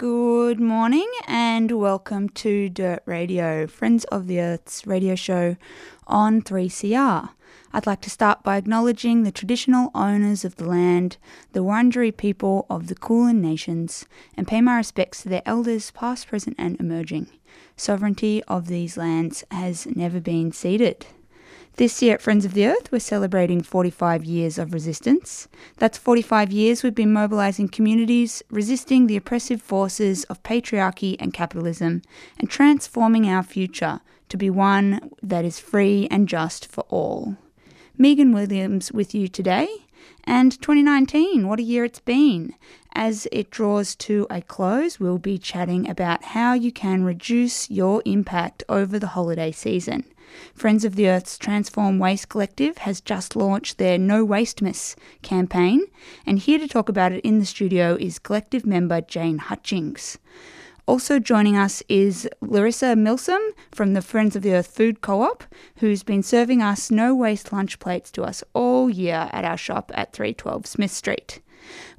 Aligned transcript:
Good 0.00 0.58
morning 0.58 1.10
and 1.26 1.70
welcome 1.72 2.30
to 2.30 2.70
Dirt 2.70 3.02
Radio, 3.04 3.66
Friends 3.66 4.04
of 4.04 4.28
the 4.28 4.40
Earth's 4.40 4.86
radio 4.86 5.14
show 5.14 5.58
on 6.06 6.40
3CR. 6.40 7.28
I'd 7.74 7.86
like 7.86 8.00
to 8.00 8.08
start 8.08 8.42
by 8.42 8.56
acknowledging 8.56 9.24
the 9.24 9.30
traditional 9.30 9.90
owners 9.94 10.42
of 10.42 10.56
the 10.56 10.64
land, 10.64 11.18
the 11.52 11.60
Wurundjeri 11.60 12.16
people 12.16 12.64
of 12.70 12.86
the 12.86 12.94
Kulin 12.94 13.42
Nations, 13.42 14.06
and 14.38 14.48
pay 14.48 14.62
my 14.62 14.78
respects 14.78 15.20
to 15.20 15.28
their 15.28 15.42
elders, 15.44 15.90
past, 15.90 16.28
present, 16.28 16.56
and 16.58 16.80
emerging. 16.80 17.28
Sovereignty 17.76 18.42
of 18.44 18.68
these 18.68 18.96
lands 18.96 19.44
has 19.50 19.84
never 19.84 20.18
been 20.18 20.50
ceded. 20.50 21.08
This 21.80 22.02
year 22.02 22.12
at 22.12 22.20
Friends 22.20 22.44
of 22.44 22.52
the 22.52 22.66
Earth, 22.66 22.92
we're 22.92 22.98
celebrating 22.98 23.62
45 23.62 24.22
years 24.22 24.58
of 24.58 24.74
resistance. 24.74 25.48
That's 25.78 25.96
45 25.96 26.52
years 26.52 26.82
we've 26.82 26.94
been 26.94 27.10
mobilising 27.10 27.70
communities, 27.70 28.42
resisting 28.50 29.06
the 29.06 29.16
oppressive 29.16 29.62
forces 29.62 30.24
of 30.24 30.42
patriarchy 30.42 31.16
and 31.18 31.32
capitalism, 31.32 32.02
and 32.38 32.50
transforming 32.50 33.26
our 33.30 33.42
future 33.42 34.02
to 34.28 34.36
be 34.36 34.50
one 34.50 35.10
that 35.22 35.46
is 35.46 35.58
free 35.58 36.06
and 36.10 36.28
just 36.28 36.66
for 36.66 36.84
all. 36.90 37.38
Megan 37.96 38.34
Williams 38.34 38.92
with 38.92 39.14
you 39.14 39.26
today. 39.26 39.66
And 40.24 40.60
2019, 40.60 41.48
what 41.48 41.60
a 41.60 41.62
year 41.62 41.86
it's 41.86 42.00
been. 42.00 42.52
As 42.92 43.26
it 43.32 43.50
draws 43.50 43.94
to 43.96 44.26
a 44.28 44.42
close, 44.42 45.00
we'll 45.00 45.16
be 45.16 45.38
chatting 45.38 45.88
about 45.88 46.24
how 46.24 46.52
you 46.52 46.72
can 46.72 47.04
reduce 47.04 47.70
your 47.70 48.02
impact 48.04 48.64
over 48.68 48.98
the 48.98 49.06
holiday 49.06 49.50
season. 49.50 50.04
Friends 50.54 50.84
of 50.84 50.96
the 50.96 51.08
Earth's 51.08 51.36
Transform 51.38 51.98
Waste 51.98 52.28
Collective 52.28 52.78
has 52.78 53.00
just 53.00 53.34
launched 53.34 53.78
their 53.78 53.98
No 53.98 54.24
Waste 54.24 54.62
Miss 54.62 54.94
campaign, 55.22 55.86
and 56.24 56.38
here 56.38 56.58
to 56.58 56.68
talk 56.68 56.88
about 56.88 57.12
it 57.12 57.24
in 57.24 57.38
the 57.38 57.46
studio 57.46 57.96
is 57.98 58.18
collective 58.18 58.64
member 58.64 59.00
Jane 59.00 59.38
Hutchings. 59.38 60.18
Also 60.90 61.20
joining 61.20 61.56
us 61.56 61.84
is 61.88 62.28
Larissa 62.40 62.96
Milsom 62.96 63.40
from 63.70 63.92
the 63.92 64.02
Friends 64.02 64.34
of 64.34 64.42
the 64.42 64.52
Earth 64.52 64.66
Food 64.66 65.02
Co 65.02 65.22
op, 65.22 65.44
who's 65.76 66.02
been 66.02 66.20
serving 66.20 66.62
us 66.62 66.90
no 66.90 67.14
waste 67.14 67.52
lunch 67.52 67.78
plates 67.78 68.10
to 68.10 68.24
us 68.24 68.42
all 68.54 68.90
year 68.90 69.30
at 69.30 69.44
our 69.44 69.56
shop 69.56 69.92
at 69.94 70.12
312 70.12 70.66
Smith 70.66 70.90
Street. 70.90 71.40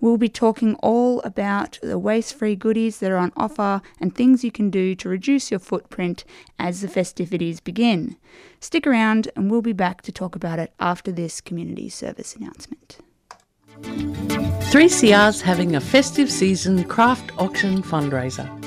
We'll 0.02 0.18
be 0.18 0.28
talking 0.28 0.76
all 0.84 1.22
about 1.22 1.80
the 1.82 1.98
waste 1.98 2.38
free 2.38 2.58
goodies 2.58 3.00
that 3.00 3.12
are 3.12 3.18
on 3.18 3.32
offer 3.38 3.82
and 4.02 4.14
things 4.14 4.44
you 4.44 4.52
can 4.52 4.70
do 4.70 4.94
to 4.96 5.08
reduce 5.08 5.52
your 5.52 5.62
footprint 5.62 6.26
as 6.60 6.82
the 6.82 6.90
festivities 6.90 7.62
begin. 7.62 8.18
Stick 8.60 8.86
around 8.86 9.32
and 9.38 9.50
we'll 9.50 9.62
be 9.62 9.72
back 9.72 10.02
to 10.02 10.12
talk 10.12 10.36
about 10.36 10.60
it 10.60 10.74
after 10.82 11.14
this 11.14 11.40
community 11.40 11.88
service 11.88 12.36
announcement. 12.36 12.98
3CR's 13.84 15.40
having 15.40 15.78
a 15.78 15.80
festive 15.80 16.30
season 16.30 16.84
craft 16.84 17.32
auction 17.38 17.82
fundraiser. 17.82 18.61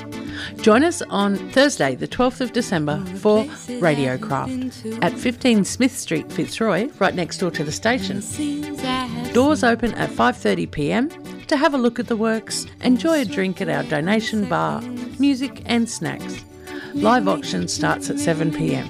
Join 0.57 0.83
us 0.83 1.01
on 1.03 1.37
Thursday, 1.51 1.95
the 1.95 2.07
12th 2.07 2.41
of 2.41 2.53
December, 2.53 3.03
for 3.17 3.45
Radio 3.79 4.17
Craft 4.17 4.85
at 5.01 5.13
15 5.13 5.65
Smith 5.65 5.97
Street, 5.97 6.31
Fitzroy, 6.31 6.89
right 6.99 7.15
next 7.15 7.37
door 7.37 7.51
to 7.51 7.63
the 7.63 7.71
station. 7.71 8.21
Doors 9.33 9.63
open 9.63 9.93
at 9.93 10.09
5:30 10.09 10.71
p.m. 10.71 11.09
to 11.47 11.57
have 11.57 11.73
a 11.73 11.77
look 11.77 11.99
at 11.99 12.07
the 12.07 12.17
works, 12.17 12.65
enjoy 12.81 13.21
a 13.21 13.25
drink 13.25 13.61
at 13.61 13.69
our 13.69 13.83
donation 13.83 14.47
bar, 14.47 14.81
music 15.19 15.61
and 15.65 15.89
snacks. 15.89 16.43
Live 16.95 17.27
auction 17.27 17.67
starts 17.67 18.09
at 18.09 18.19
7 18.19 18.51
p.m. 18.53 18.89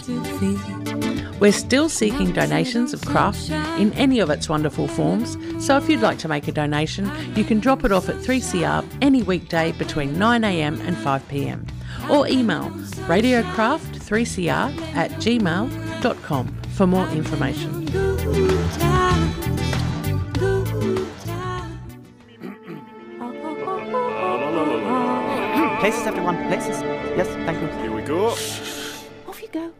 We're 1.39 1.51
still 1.51 1.89
seeking 1.89 2.31
donations 2.31 2.93
of 2.93 3.01
craft 3.01 3.49
in 3.79 3.91
any 3.93 4.19
of 4.19 4.29
its 4.29 4.47
wonderful 4.47 4.87
forms, 4.87 5.37
so 5.65 5.77
if 5.77 5.89
you'd 5.89 6.01
like 6.01 6.19
to 6.19 6.27
make 6.27 6.47
a 6.47 6.51
donation, 6.51 7.11
you 7.35 7.43
can 7.43 7.59
drop 7.59 7.83
it 7.83 7.91
off 7.91 8.07
at 8.07 8.15
3CR 8.15 8.85
any 9.01 9.23
weekday 9.23 9.71
between 9.73 10.15
9am 10.15 10.79
and 10.81 10.95
5pm 10.97 11.67
or 12.09 12.27
email 12.27 12.69
radiocraft3cr 13.09 14.95
at 14.95 15.11
gmail.com 15.11 16.47
for 16.75 16.87
more 16.87 17.07
information. 17.09 17.85
Places, 25.79 26.07
everyone. 26.07 26.37
Places. 26.47 26.81
Yes, 27.15 27.27
thank 27.45 27.54
you. 28.25 28.35
Here 28.35 28.65
we 28.65 28.79
go. 28.79 29.29
Off 29.29 29.41
you 29.41 29.47
go. 29.49 29.71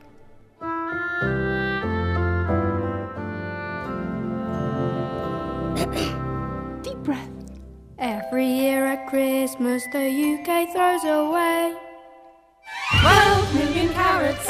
Deep 6.84 6.98
breath. 7.04 7.30
Every 7.98 8.46
year 8.46 8.86
at 8.86 9.08
Christmas, 9.10 9.84
the 9.92 10.06
UK 10.06 10.72
throws 10.74 11.04
away 11.04 11.76
12 13.02 13.56
million 13.56 13.90
carrots, 13.94 14.50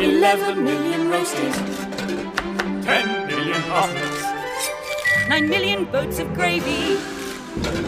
11 0.00 0.62
million 0.64 1.10
roasted. 1.10 1.52
10 2.84 3.26
million 3.26 3.62
parsnips. 3.62 4.22
9 5.28 5.48
million 5.48 5.84
boats 5.86 6.18
of 6.18 6.32
gravy, 6.34 6.96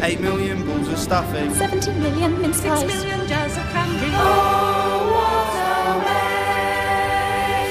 8 0.03 0.21
million 0.21 0.65
balls 0.67 0.89
of 0.89 0.99
stuffing. 0.99 1.49
Eh? 1.51 1.55
70 1.55 1.93
million 2.01 2.41
mince 2.41 2.61
pies. 2.61 2.85
million 2.87 3.27
jars 3.29 3.57
of 3.57 3.65
cranberry. 3.65 4.11
Oh, 4.15 5.11
what 5.15 5.55
a 5.85 5.99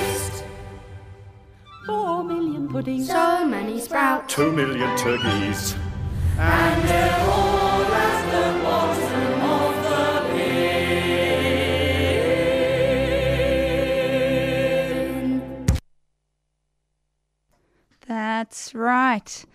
waste! 0.04 0.44
4 1.86 2.24
million 2.24 2.68
puddings. 2.70 3.08
So 3.08 3.46
many 3.46 3.80
sprouts, 3.80 4.34
2 4.34 4.52
million 4.52 4.98
turkeys. 4.98 5.76
and 6.40 6.88
they're 6.88 7.20
all 7.30 7.82
at 7.82 8.32
the 8.32 8.52
bottom 8.64 9.42
of 9.42 9.74
the 9.84 10.02
bin. 15.18 15.68
That's 18.08 18.76
right. 18.76 19.46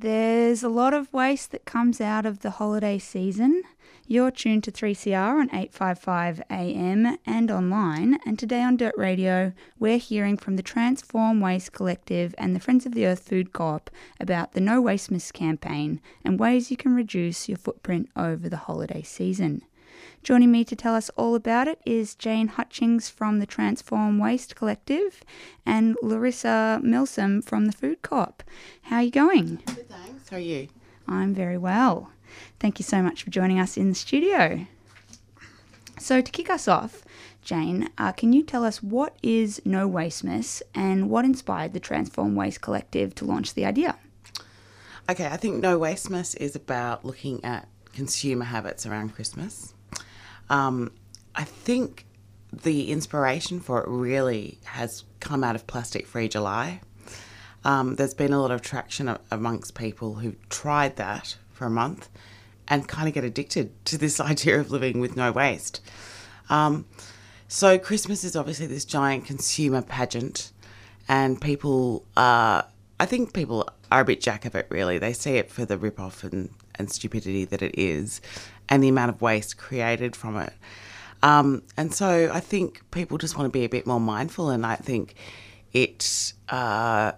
There's 0.00 0.62
a 0.62 0.68
lot 0.68 0.94
of 0.94 1.12
waste 1.12 1.50
that 1.50 1.64
comes 1.64 2.00
out 2.00 2.24
of 2.24 2.38
the 2.38 2.50
holiday 2.50 3.00
season. 3.00 3.64
You're 4.06 4.30
tuned 4.30 4.62
to 4.62 4.70
3CR 4.70 5.40
on 5.40 5.50
855 5.50 6.40
AM 6.48 7.18
and 7.26 7.50
online, 7.50 8.20
and 8.24 8.38
today 8.38 8.62
on 8.62 8.76
Dirt 8.76 8.94
Radio, 8.96 9.52
we're 9.80 9.98
hearing 9.98 10.36
from 10.36 10.54
the 10.54 10.62
Transform 10.62 11.40
Waste 11.40 11.72
Collective 11.72 12.32
and 12.38 12.54
the 12.54 12.60
Friends 12.60 12.86
of 12.86 12.94
the 12.94 13.06
Earth 13.06 13.28
Food 13.28 13.52
Co-op 13.52 13.90
about 14.20 14.52
the 14.52 14.60
No 14.60 14.80
Waste 14.80 15.10
Miss 15.10 15.32
campaign 15.32 16.00
and 16.24 16.38
ways 16.38 16.70
you 16.70 16.76
can 16.76 16.94
reduce 16.94 17.48
your 17.48 17.58
footprint 17.58 18.08
over 18.14 18.48
the 18.48 18.56
holiday 18.56 19.02
season. 19.02 19.64
Joining 20.22 20.50
me 20.50 20.64
to 20.64 20.76
tell 20.76 20.94
us 20.94 21.10
all 21.16 21.34
about 21.34 21.68
it 21.68 21.80
is 21.86 22.14
Jane 22.14 22.48
Hutchings 22.48 23.08
from 23.08 23.38
the 23.38 23.46
Transform 23.46 24.18
Waste 24.18 24.56
Collective 24.56 25.22
and 25.64 25.96
Larissa 26.02 26.80
Milsom 26.82 27.40
from 27.40 27.66
the 27.66 27.72
Food 27.72 28.02
Co-op. 28.02 28.42
How 28.82 28.96
are 28.96 29.02
you 29.02 29.10
going? 29.10 29.56
Good, 29.64 29.88
Thanks. 29.88 30.28
How 30.28 30.36
are 30.36 30.40
you? 30.40 30.68
I'm 31.06 31.34
very 31.34 31.56
well. 31.56 32.10
Thank 32.60 32.78
you 32.78 32.82
so 32.82 33.02
much 33.02 33.22
for 33.22 33.30
joining 33.30 33.58
us 33.58 33.76
in 33.76 33.88
the 33.88 33.94
studio. 33.94 34.66
So, 35.98 36.20
to 36.20 36.30
kick 36.30 36.50
us 36.50 36.68
off, 36.68 37.04
Jane, 37.42 37.88
uh, 37.96 38.12
can 38.12 38.32
you 38.32 38.42
tell 38.42 38.64
us 38.64 38.82
what 38.82 39.16
is 39.22 39.62
No 39.64 39.88
Waste 39.88 40.22
Miss 40.22 40.62
and 40.74 41.08
what 41.08 41.24
inspired 41.24 41.72
the 41.72 41.80
Transform 41.80 42.34
Waste 42.34 42.60
Collective 42.60 43.14
to 43.16 43.24
launch 43.24 43.54
the 43.54 43.64
idea? 43.64 43.96
Okay, 45.08 45.26
I 45.26 45.38
think 45.38 45.62
No 45.62 45.78
Waste 45.78 46.10
Miss 46.10 46.34
is 46.34 46.54
about 46.54 47.04
looking 47.04 47.42
at 47.42 47.66
consumer 47.94 48.44
habits 48.44 48.84
around 48.84 49.14
Christmas. 49.14 49.72
Um, 50.50 50.92
I 51.34 51.44
think 51.44 52.06
the 52.52 52.90
inspiration 52.90 53.60
for 53.60 53.82
it 53.82 53.88
really 53.88 54.58
has 54.64 55.04
come 55.20 55.44
out 55.44 55.54
of 55.54 55.66
Plastic 55.66 56.06
Free 56.06 56.28
July. 56.28 56.80
Um, 57.64 57.96
there's 57.96 58.14
been 58.14 58.32
a 58.32 58.40
lot 58.40 58.50
of 58.50 58.62
traction 58.62 59.16
amongst 59.30 59.74
people 59.74 60.14
who've 60.14 60.48
tried 60.48 60.96
that 60.96 61.36
for 61.50 61.66
a 61.66 61.70
month 61.70 62.08
and 62.68 62.86
kind 62.86 63.08
of 63.08 63.14
get 63.14 63.24
addicted 63.24 63.84
to 63.86 63.98
this 63.98 64.20
idea 64.32 64.60
of 64.60 64.70
living 64.70 65.00
with 65.00 65.16
no 65.16 65.32
waste. 65.32 65.80
Um, 66.48 66.86
so 67.48 67.78
Christmas 67.78 68.24
is 68.24 68.36
obviously 68.36 68.66
this 68.66 68.84
giant 68.84 69.24
consumer 69.24 69.82
pageant, 69.82 70.52
and 71.08 71.40
people 71.40 72.04
are. 72.16 72.66
I 73.00 73.06
think 73.06 73.32
people 73.32 73.68
are 73.92 74.00
a 74.00 74.04
bit 74.04 74.20
jack 74.20 74.44
of 74.44 74.54
it. 74.54 74.66
Really, 74.70 74.98
they 74.98 75.12
see 75.12 75.36
it 75.36 75.50
for 75.50 75.64
the 75.64 75.78
rip 75.78 75.98
off 75.98 76.24
and, 76.24 76.50
and 76.74 76.90
stupidity 76.90 77.44
that 77.46 77.62
it 77.62 77.78
is, 77.78 78.20
and 78.68 78.82
the 78.82 78.88
amount 78.88 79.10
of 79.10 79.20
waste 79.20 79.56
created 79.56 80.14
from 80.14 80.36
it. 80.36 80.52
Um, 81.22 81.62
and 81.76 81.92
so 81.92 82.30
I 82.32 82.40
think 82.40 82.88
people 82.90 83.18
just 83.18 83.36
want 83.36 83.52
to 83.52 83.56
be 83.56 83.64
a 83.64 83.68
bit 83.68 83.86
more 83.86 84.00
mindful, 84.00 84.50
and 84.50 84.64
I 84.64 84.76
think 84.76 85.14
it 85.72 86.32
uh, 86.48 87.12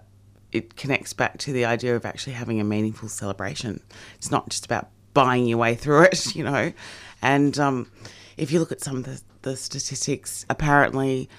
it 0.51 0.75
connects 0.75 1.13
back 1.13 1.37
to 1.39 1.53
the 1.53 1.65
idea 1.65 1.95
of 1.95 2.05
actually 2.05 2.33
having 2.33 2.59
a 2.59 2.63
meaningful 2.63 3.09
celebration. 3.09 3.81
It's 4.15 4.31
not 4.31 4.49
just 4.49 4.65
about 4.65 4.89
buying 5.13 5.45
your 5.45 5.57
way 5.57 5.75
through 5.75 6.03
it, 6.11 6.35
you 6.35 6.43
know. 6.43 6.73
And 7.21 7.57
um, 7.59 7.91
if 8.37 8.51
you 8.51 8.59
look 8.59 8.71
at 8.71 8.81
some 8.81 8.97
of 8.97 9.03
the, 9.03 9.21
the 9.43 9.55
statistics, 9.55 10.45
apparently, 10.49 11.29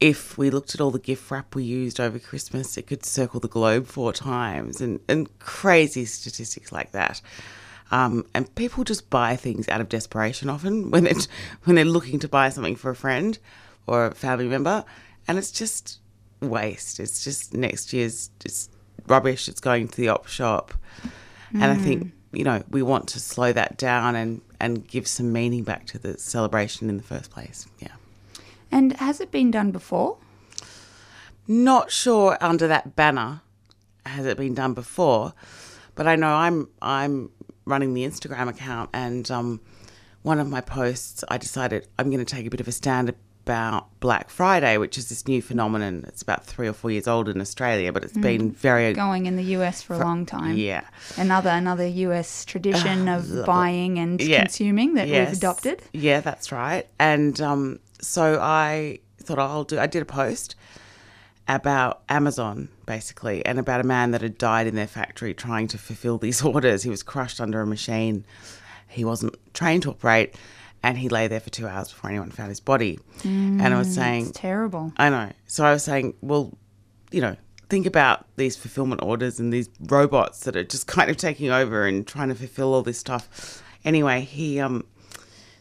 if 0.00 0.38
we 0.38 0.50
looked 0.50 0.74
at 0.74 0.80
all 0.80 0.92
the 0.92 0.98
gift 1.00 1.30
wrap 1.30 1.54
we 1.54 1.64
used 1.64 1.98
over 1.98 2.18
Christmas, 2.18 2.76
it 2.76 2.86
could 2.86 3.04
circle 3.04 3.40
the 3.40 3.48
globe 3.48 3.86
four 3.86 4.12
times, 4.12 4.80
and, 4.80 5.00
and 5.08 5.36
crazy 5.40 6.04
statistics 6.04 6.70
like 6.70 6.92
that. 6.92 7.20
Um, 7.90 8.26
and 8.34 8.54
people 8.54 8.84
just 8.84 9.08
buy 9.08 9.36
things 9.36 9.68
out 9.68 9.80
of 9.80 9.88
desperation 9.88 10.50
often 10.50 10.90
when 10.90 11.04
they're, 11.04 11.14
when 11.64 11.76
they're 11.76 11.84
looking 11.84 12.18
to 12.20 12.28
buy 12.28 12.48
something 12.50 12.76
for 12.76 12.90
a 12.90 12.96
friend 12.96 13.38
or 13.86 14.06
a 14.06 14.14
family 14.14 14.46
member, 14.46 14.84
and 15.26 15.38
it's 15.38 15.50
just 15.50 16.00
waste. 16.40 17.00
It's 17.00 17.24
just 17.24 17.54
next 17.54 17.92
year's 17.92 18.30
just 18.40 18.70
rubbish. 19.06 19.48
It's 19.48 19.60
going 19.60 19.88
to 19.88 19.96
the 19.96 20.08
op 20.08 20.26
shop, 20.26 20.74
and 21.52 21.64
I 21.64 21.76
think 21.76 22.12
you 22.32 22.44
know 22.44 22.62
we 22.70 22.82
want 22.82 23.08
to 23.08 23.20
slow 23.20 23.52
that 23.52 23.78
down 23.78 24.14
and 24.14 24.42
and 24.60 24.86
give 24.86 25.06
some 25.06 25.32
meaning 25.32 25.64
back 25.64 25.86
to 25.86 25.98
the 25.98 26.18
celebration 26.18 26.88
in 26.90 26.96
the 26.96 27.02
first 27.02 27.30
place. 27.30 27.66
Yeah. 27.78 27.88
And 28.70 28.92
has 28.94 29.20
it 29.20 29.30
been 29.30 29.50
done 29.50 29.70
before? 29.70 30.18
Not 31.46 31.90
sure 31.90 32.36
under 32.40 32.68
that 32.68 32.94
banner 32.94 33.40
has 34.04 34.26
it 34.26 34.36
been 34.36 34.54
done 34.54 34.74
before, 34.74 35.32
but 35.94 36.06
I 36.06 36.16
know 36.16 36.34
I'm 36.34 36.68
I'm 36.82 37.30
running 37.68 37.94
the 37.94 38.04
Instagram 38.04 38.48
account 38.48 38.90
and 38.92 39.30
um, 39.30 39.60
one 40.22 40.38
of 40.40 40.48
my 40.48 40.60
posts 40.60 41.22
I 41.28 41.38
decided 41.38 41.86
I'm 41.98 42.10
going 42.10 42.24
to 42.24 42.34
take 42.34 42.46
a 42.46 42.50
bit 42.50 42.60
of 42.60 42.68
a 42.68 42.72
stand 42.72 43.08
about 43.10 43.88
Black 44.00 44.28
Friday, 44.28 44.76
which 44.76 44.98
is 44.98 45.08
this 45.08 45.26
new 45.26 45.40
phenomenon. 45.40 46.04
It's 46.06 46.20
about 46.20 46.44
three 46.44 46.68
or 46.68 46.74
four 46.74 46.90
years 46.90 47.08
old 47.08 47.28
in 47.30 47.40
Australia, 47.40 47.92
but 47.92 48.04
it's 48.04 48.12
Mm. 48.18 48.22
been 48.22 48.50
very 48.52 48.92
Going 48.92 49.24
in 49.26 49.36
the 49.36 49.44
US 49.56 49.80
for 49.80 49.94
a 49.94 49.98
long 49.98 50.26
time. 50.26 50.56
yeah. 50.56 50.82
Another 51.16 51.48
another 51.50 51.86
US 51.86 52.44
tradition 52.44 53.08
Ah, 53.08 53.16
of 53.16 53.46
buying 53.46 53.98
and 53.98 54.20
Yeah. 54.20 54.40
consuming 54.40 54.94
that 54.94 55.08
Yes. 55.08 55.28
we've 55.30 55.38
adopted. 55.38 55.82
Yeah, 55.94 56.20
that's 56.20 56.52
right. 56.52 56.86
And 56.98 57.40
um, 57.40 57.78
so 58.02 58.38
I 58.40 58.98
thought 59.22 59.38
I'll 59.38 59.64
do. 59.64 59.78
I 59.78 59.86
did 59.86 60.02
a 60.02 60.06
post 60.06 60.54
about 61.48 62.02
Amazon 62.08 62.68
basically, 62.86 63.44
and 63.44 63.58
about 63.58 63.80
a 63.80 63.84
man 63.84 64.10
that 64.12 64.22
had 64.22 64.38
died 64.38 64.66
in 64.66 64.74
their 64.74 64.86
factory 64.86 65.34
trying 65.34 65.66
to 65.68 65.78
fulfill 65.78 66.18
these 66.18 66.42
orders. 66.54 66.82
He 66.82 66.90
was 66.90 67.02
crushed 67.02 67.40
under 67.40 67.60
a 67.60 67.66
machine. 67.66 68.24
He 68.88 69.04
wasn't 69.04 69.34
trained 69.54 69.82
to 69.82 69.90
operate, 69.90 70.34
and 70.82 70.98
he 70.98 71.08
lay 71.08 71.26
there 71.28 71.40
for 71.40 71.50
two 71.50 71.66
hours 71.66 71.88
before 71.88 72.10
anyone 72.10 72.30
found 72.30 72.48
his 72.50 72.60
body. 72.60 72.98
and 73.58 73.74
I 73.74 73.78
was 73.78 73.88
Mm, 73.88 73.92
saying, 73.94 74.22
it's 74.28 74.38
terrible. 74.38 74.92
I 74.96 75.10
know. 75.10 75.32
So 75.46 75.64
I 75.64 75.72
was 75.72 75.82
saying, 75.84 76.14
well, 76.20 76.56
you 77.10 77.20
know, 77.20 77.36
think 77.68 77.84
about 77.86 78.24
these 78.36 78.56
fulfillment 78.56 79.02
orders 79.02 79.38
and 79.40 79.52
these 79.52 79.68
robots 79.80 80.40
that 80.40 80.56
are 80.56 80.64
just 80.64 80.86
kind 80.96 81.10
of 81.10 81.16
taking 81.16 81.50
over 81.50 81.86
and 81.86 82.06
trying 82.06 82.28
to 82.28 82.34
fulfill 82.34 82.72
all 82.74 82.82
this 82.82 82.98
stuff. 82.98 83.62
Anyway, 83.84 84.20
he 84.22 84.58
um 84.60 84.84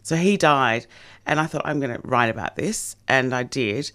so 0.03 0.15
he 0.15 0.37
died 0.37 0.85
and 1.25 1.39
I 1.39 1.45
thought 1.47 1.63
I'm 1.65 1.79
going 1.81 1.93
to 1.93 2.07
write 2.07 2.29
about 2.29 2.55
this 2.55 2.95
and 3.09 3.33
I 3.35 3.43
did. 3.43 3.91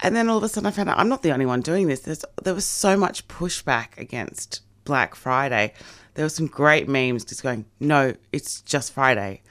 And 0.00 0.14
then 0.14 0.28
all 0.28 0.36
of 0.36 0.42
a 0.42 0.48
sudden 0.48 0.66
I 0.66 0.70
found 0.70 0.88
out 0.88 0.98
I'm 0.98 1.08
not 1.08 1.22
the 1.22 1.32
only 1.32 1.46
one 1.46 1.60
doing 1.60 1.86
this. 1.88 2.00
There's, 2.00 2.24
there 2.42 2.54
was 2.54 2.64
so 2.66 2.96
much 2.96 3.26
pushback 3.28 3.96
against 3.98 4.60
Black 4.84 5.14
Friday. 5.14 5.72
There 6.14 6.24
were 6.24 6.28
some 6.30 6.46
great 6.46 6.88
memes 6.88 7.24
just 7.24 7.42
going, 7.42 7.66
"No, 7.80 8.14
it's 8.32 8.60
just 8.62 8.92
Friday." 8.92 9.42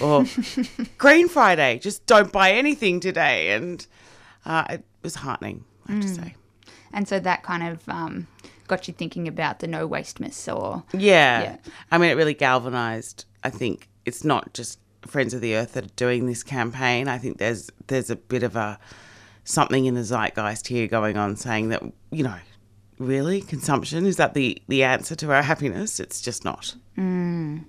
Or 0.00 0.24
Green 0.98 1.28
Friday, 1.28 1.78
just 1.78 2.06
don't 2.06 2.32
buy 2.32 2.52
anything 2.52 3.00
today. 3.00 3.50
And 3.52 3.86
uh, 4.46 4.64
it 4.70 4.84
was 5.02 5.16
heartening, 5.16 5.64
I 5.88 5.92
have 5.92 6.00
to 6.02 6.08
Mm. 6.08 6.16
say. 6.16 6.34
And 6.92 7.08
so 7.08 7.18
that 7.20 7.42
kind 7.42 7.62
of 7.66 7.86
um, 7.88 8.26
got 8.68 8.86
you 8.88 8.94
thinking 8.94 9.26
about 9.28 9.58
the 9.58 9.66
no 9.66 9.86
waste 9.86 10.20
miss 10.20 10.48
or 10.48 10.84
Yeah. 10.92 11.42
Yeah. 11.42 11.56
I 11.90 11.98
mean, 11.98 12.10
it 12.10 12.14
really 12.14 12.34
galvanized. 12.34 13.24
I 13.42 13.50
think 13.50 13.88
it's 14.06 14.24
not 14.24 14.54
just 14.54 14.78
Friends 15.02 15.34
of 15.34 15.40
the 15.42 15.54
Earth 15.56 15.72
that 15.74 15.84
are 15.84 15.94
doing 15.96 16.26
this 16.26 16.42
campaign. 16.42 17.08
I 17.08 17.18
think 17.18 17.36
there's 17.38 17.70
there's 17.88 18.08
a 18.10 18.16
bit 18.16 18.42
of 18.42 18.56
a 18.56 18.78
something 19.44 19.84
in 19.84 19.94
the 19.94 20.04
zeitgeist 20.04 20.68
here 20.68 20.86
going 20.86 21.16
on, 21.16 21.36
saying 21.36 21.68
that 21.68 21.82
you 22.10 22.24
know, 22.24 22.36
really 22.98 23.40
consumption 23.40 24.06
is 24.06 24.16
that 24.16 24.34
the 24.34 24.60
the 24.68 24.82
answer 24.82 25.14
to 25.16 25.32
our 25.32 25.42
happiness? 25.42 26.00
It's 26.00 26.20
just 26.20 26.44
not. 26.44 26.74
Mm. 26.98 27.64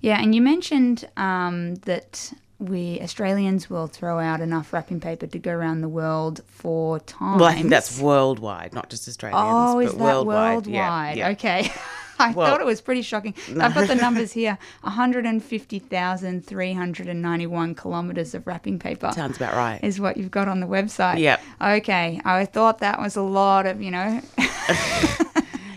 Yeah, 0.00 0.20
and 0.20 0.34
you 0.34 0.42
mentioned 0.42 1.08
um, 1.16 1.76
that 1.76 2.32
we 2.58 3.00
Australians 3.00 3.68
will 3.68 3.86
throw 3.86 4.18
out 4.18 4.40
enough 4.40 4.72
wrapping 4.72 5.00
paper 5.00 5.26
to 5.26 5.38
go 5.38 5.52
around 5.52 5.80
the 5.80 5.88
world 5.88 6.40
four 6.46 7.00
times. 7.00 7.40
Well, 7.40 7.50
I 7.50 7.54
think 7.54 7.70
that's 7.70 8.00
worldwide, 8.00 8.72
not 8.72 8.88
just 8.90 9.08
Australians. 9.08 9.44
Oh, 9.44 9.78
is 9.80 9.92
but 9.92 9.98
that 9.98 10.04
worldwide? 10.04 10.54
worldwide? 10.54 11.16
Yeah, 11.16 11.28
yeah. 11.28 11.28
Okay. 11.30 11.72
I 12.22 12.32
Well- 12.32 12.46
thought 12.50 12.60
it 12.60 12.66
was 12.66 12.80
pretty 12.80 13.02
shocking. 13.02 13.34
No. 13.50 13.64
I've 13.64 13.74
got 13.74 13.88
the 13.88 13.94
numbers 13.94 14.32
here 14.32 14.58
150,391 14.82 17.74
kilometres 17.74 18.34
of 18.34 18.46
wrapping 18.46 18.78
paper. 18.78 19.12
Sounds 19.14 19.36
about 19.36 19.54
right. 19.54 19.80
Is 19.82 20.00
what 20.00 20.16
you've 20.16 20.30
got 20.30 20.48
on 20.48 20.60
the 20.60 20.66
website. 20.66 21.18
Yep. 21.18 21.42
Okay. 21.60 22.20
I 22.24 22.44
thought 22.46 22.78
that 22.78 22.98
was 23.00 23.16
a 23.16 23.22
lot 23.22 23.66
of, 23.66 23.82
you 23.82 23.90
know. 23.90 24.20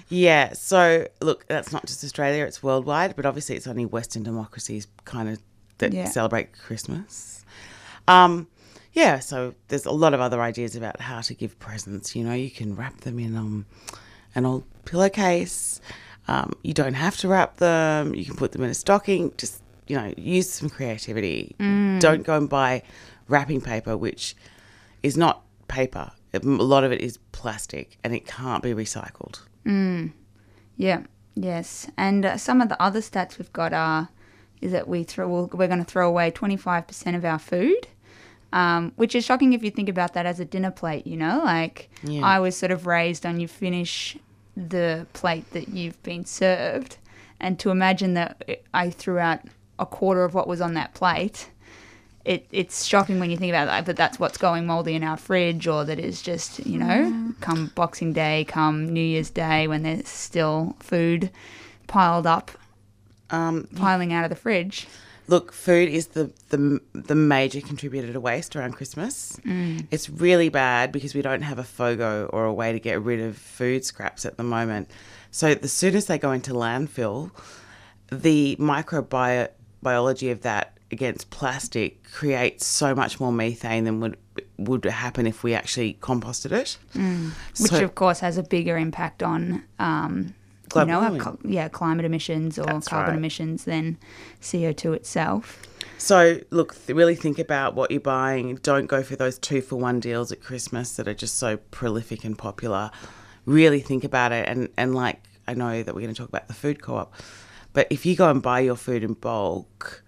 Yeah, 0.08 0.54
so 0.54 1.08
look, 1.20 1.48
that's 1.48 1.72
not 1.74 1.88
just 1.88 2.04
Australia, 2.04 2.46
it's 2.46 2.62
worldwide, 2.62 3.16
but 3.16 3.26
obviously 3.26 3.56
it's 3.56 3.66
only 3.66 3.86
Western 3.86 4.22
democracies 4.22 4.86
kind 5.04 5.28
of 5.28 5.40
that 5.80 5.94
Yeah. 5.94 6.06
celebrate 6.06 6.56
Christmas. 6.58 7.44
Um, 8.08 8.48
yeah, 8.94 9.18
so 9.18 9.56
there's 9.68 9.88
a 9.88 9.92
lot 9.92 10.14
of 10.14 10.22
other 10.22 10.44
ideas 10.44 10.76
about 10.76 11.02
how 11.02 11.22
to 11.22 11.34
give 11.34 11.58
presents. 11.60 12.16
You 12.16 12.24
know, 12.24 12.34
you 12.34 12.52
can 12.52 12.76
wrap 12.76 13.02
them 13.02 13.18
in 13.18 13.36
um, 13.36 13.66
an 14.36 14.46
old 14.46 14.64
pillowcase. 14.86 15.82
Um, 16.28 16.54
you 16.64 16.74
don't 16.74 16.94
have 16.96 17.18
to 17.18 17.28
wrap 17.28 17.58
them. 17.58 18.16
You 18.16 18.26
can 18.26 18.36
put 18.36 18.52
them 18.52 18.64
in 18.64 18.70
a 18.70 18.74
stocking. 18.74 19.32
Just, 19.38 19.62
you 19.88 19.96
know, 19.96 20.14
use 20.18 20.50
some 20.50 20.70
creativity. 20.70 21.56
Mm. 21.60 22.00
Don't 22.00 22.24
go 22.24 22.36
and 22.38 22.50
buy 22.50 22.82
wrapping 23.28 23.62
paper, 23.62 23.96
which 23.96 24.36
is 25.04 25.16
not 25.18 25.44
paper. 25.68 26.12
A 26.34 26.40
lot 26.40 26.84
of 26.84 26.92
it 26.92 27.02
is 27.02 27.18
plastic 27.32 27.98
and 28.04 28.14
it 28.14 28.26
can't 28.26 28.62
be 28.64 28.74
recycled. 28.74 29.40
Mm. 29.66 30.12
Yeah. 30.78 31.04
Yes. 31.36 31.88
And 31.98 32.26
uh, 32.26 32.38
some 32.38 32.62
of 32.62 32.70
the 32.70 32.82
other 32.82 33.02
stats 33.02 33.38
we've 33.38 33.54
got 33.54 33.74
are 33.74 34.10
is 34.62 34.72
that 34.72 34.88
we 34.88 35.04
throw 35.04 35.28
we'll, 35.28 35.50
we're 35.54 35.68
going 35.68 35.80
to 35.80 35.86
throw 35.86 36.08
away 36.08 36.32
25% 36.32 37.16
of 37.16 37.24
our 37.26 37.40
food. 37.40 37.88
Um, 38.54 38.94
which 38.96 39.16
is 39.16 39.26
shocking 39.26 39.52
if 39.52 39.64
you 39.64 39.70
think 39.72 39.90
about 39.90 40.14
that 40.14 40.26
as 40.26 40.40
a 40.40 40.46
dinner 40.46 40.72
plate, 40.72 41.06
you 41.06 41.18
know? 41.18 41.42
Like, 41.44 41.90
Yeah. 42.04 42.26
I 42.26 42.40
was 42.40 42.56
sort 42.56 42.72
of 42.72 42.86
raised 42.88 43.26
on 43.26 43.38
you 43.40 43.50
finish 43.50 44.18
the 44.56 45.06
plate 45.14 45.52
that 45.52 45.70
you've 45.70 46.02
been 46.04 46.26
served. 46.26 46.98
And 47.40 47.60
to 47.60 47.70
imagine 47.70 48.14
that 48.14 48.62
I 48.74 48.90
threw 48.90 49.18
out 49.20 49.42
a 49.78 49.86
quarter 49.86 50.24
of 50.24 50.34
what 50.34 50.48
was 50.48 50.62
on 50.62 50.74
that 50.76 50.94
plate, 50.94 51.50
it, 52.24 52.48
it's 52.52 52.86
shocking 52.86 53.20
when 53.20 53.30
you 53.30 53.38
think 53.38 53.52
about 53.52 53.66
that, 53.68 53.86
but 53.86 53.96
that's 53.98 54.20
what's 54.20 54.38
going 54.38 54.66
moldy 54.66 54.96
in 54.96 55.04
our 55.04 55.18
fridge 55.18 55.68
or 55.68 55.84
that 55.86 56.00
is 56.00 56.22
just, 56.22 56.66
you 56.66 56.80
know, 56.80 56.86
Mm. 57.12 57.40
come 57.42 57.72
Boxing 57.76 58.14
Day, 58.14 58.46
come 58.48 58.88
New 58.92 59.02
Year's 59.04 59.30
Day 59.30 59.68
when 59.68 59.84
there's 59.84 60.08
still 60.08 60.76
food 60.80 61.30
piled 61.88 62.26
up, 62.26 62.50
um, 63.30 63.68
piling 63.76 64.12
out 64.12 64.24
of 64.24 64.30
the 64.32 64.36
fridge. 64.36 64.88
Look, 65.28 65.52
food 65.52 65.90
is 65.90 66.08
the, 66.08 66.32
the 66.50 66.80
the 66.94 67.16
major 67.16 67.60
contributor 67.62 68.14
to 68.14 68.20
waste 68.20 68.56
around 68.56 68.74
Christmas. 68.74 69.40
Mm. 69.46 69.88
It's 69.92 70.10
really 70.10 70.50
bad 70.50 70.92
because 70.92 71.16
we 71.16 71.22
don't 71.22 71.42
have 71.42 71.58
a 71.60 71.64
FOGO 71.64 72.30
or 72.32 72.46
a 72.46 72.54
way 72.54 72.72
to 72.72 72.80
get 72.80 73.02
rid 73.02 73.20
of 73.20 73.38
food 73.38 73.84
scraps 73.84 74.26
at 74.26 74.38
the 74.38 74.44
moment. 74.44 74.90
So 75.32 75.56
the 75.56 75.68
soon 75.68 75.96
as 75.96 76.06
they 76.06 76.18
go 76.18 76.32
into 76.32 76.54
landfill, 76.54 77.32
the 78.12 78.56
microbiology 78.60 80.32
of 80.32 80.42
that 80.42 80.78
against 80.92 81.30
plastic 81.32 82.04
creates 82.12 82.66
so 82.66 82.94
much 82.94 83.20
more 83.20 83.32
methane 83.32 83.84
than 83.86 84.00
would 84.02 84.18
would 84.58 84.86
happen 84.86 85.28
if 85.28 85.44
we 85.44 85.54
actually 85.54 85.98
composted 86.02 86.52
it. 86.52 86.78
Mm. 86.94 87.32
Which, 87.60 87.72
So- 87.72 87.84
of 87.84 87.96
course, 87.96 88.20
has 88.20 88.38
a 88.38 88.44
bigger 88.44 88.78
impact 88.78 89.24
on, 89.24 89.64
um, 89.80 90.34
you 90.82 90.88
know, 90.88 90.96
our 90.96 91.02
warming. 91.02 91.22
co- 91.22 91.38
yeah, 91.44 91.68
climate 91.70 92.06
emissions 92.06 92.58
or 92.60 92.66
That's 92.66 92.88
carbon 92.88 93.12
right. 93.12 93.18
emissions 93.18 93.66
than 93.66 93.98
CO2 94.42 94.94
itself. 94.96 95.62
So, 95.98 96.40
look, 96.52 96.76
th- 96.86 96.96
really 96.96 97.16
think 97.16 97.40
about 97.40 97.74
what 97.76 97.90
you're 97.92 98.00
buying. 98.02 98.56
Don't 98.58 98.88
go 98.88 99.02
for 99.04 99.16
those 99.16 99.38
two 99.40 99.62
for 99.62 99.78
one 99.78 100.00
deals 100.00 100.32
at 100.32 100.42
Christmas 100.42 100.96
that 100.98 101.08
are 101.08 101.14
just 101.14 101.38
so 101.38 101.58
prolific 101.58 102.24
and 102.24 102.38
popular. 102.38 102.92
Really 103.46 103.80
think 103.80 104.04
about 104.04 104.32
it. 104.32 104.48
And, 104.48 104.70
and 104.78 104.94
like, 104.96 105.22
I 105.48 105.54
know 105.54 105.84
that 105.84 105.94
we're 105.96 106.02
going 106.02 106.14
to 106.14 106.20
talk 106.20 106.30
about 106.30 106.48
the 106.48 106.54
food 106.54 106.82
co 106.82 106.96
op, 106.98 107.14
But 107.74 107.88
if 107.90 108.06
you 108.06 108.16
go 108.16 108.30
and 108.30 108.42
buy 108.42 108.60
your 108.62 108.76
food 108.76 109.04
in 109.04 109.14
bulk 109.14 110.04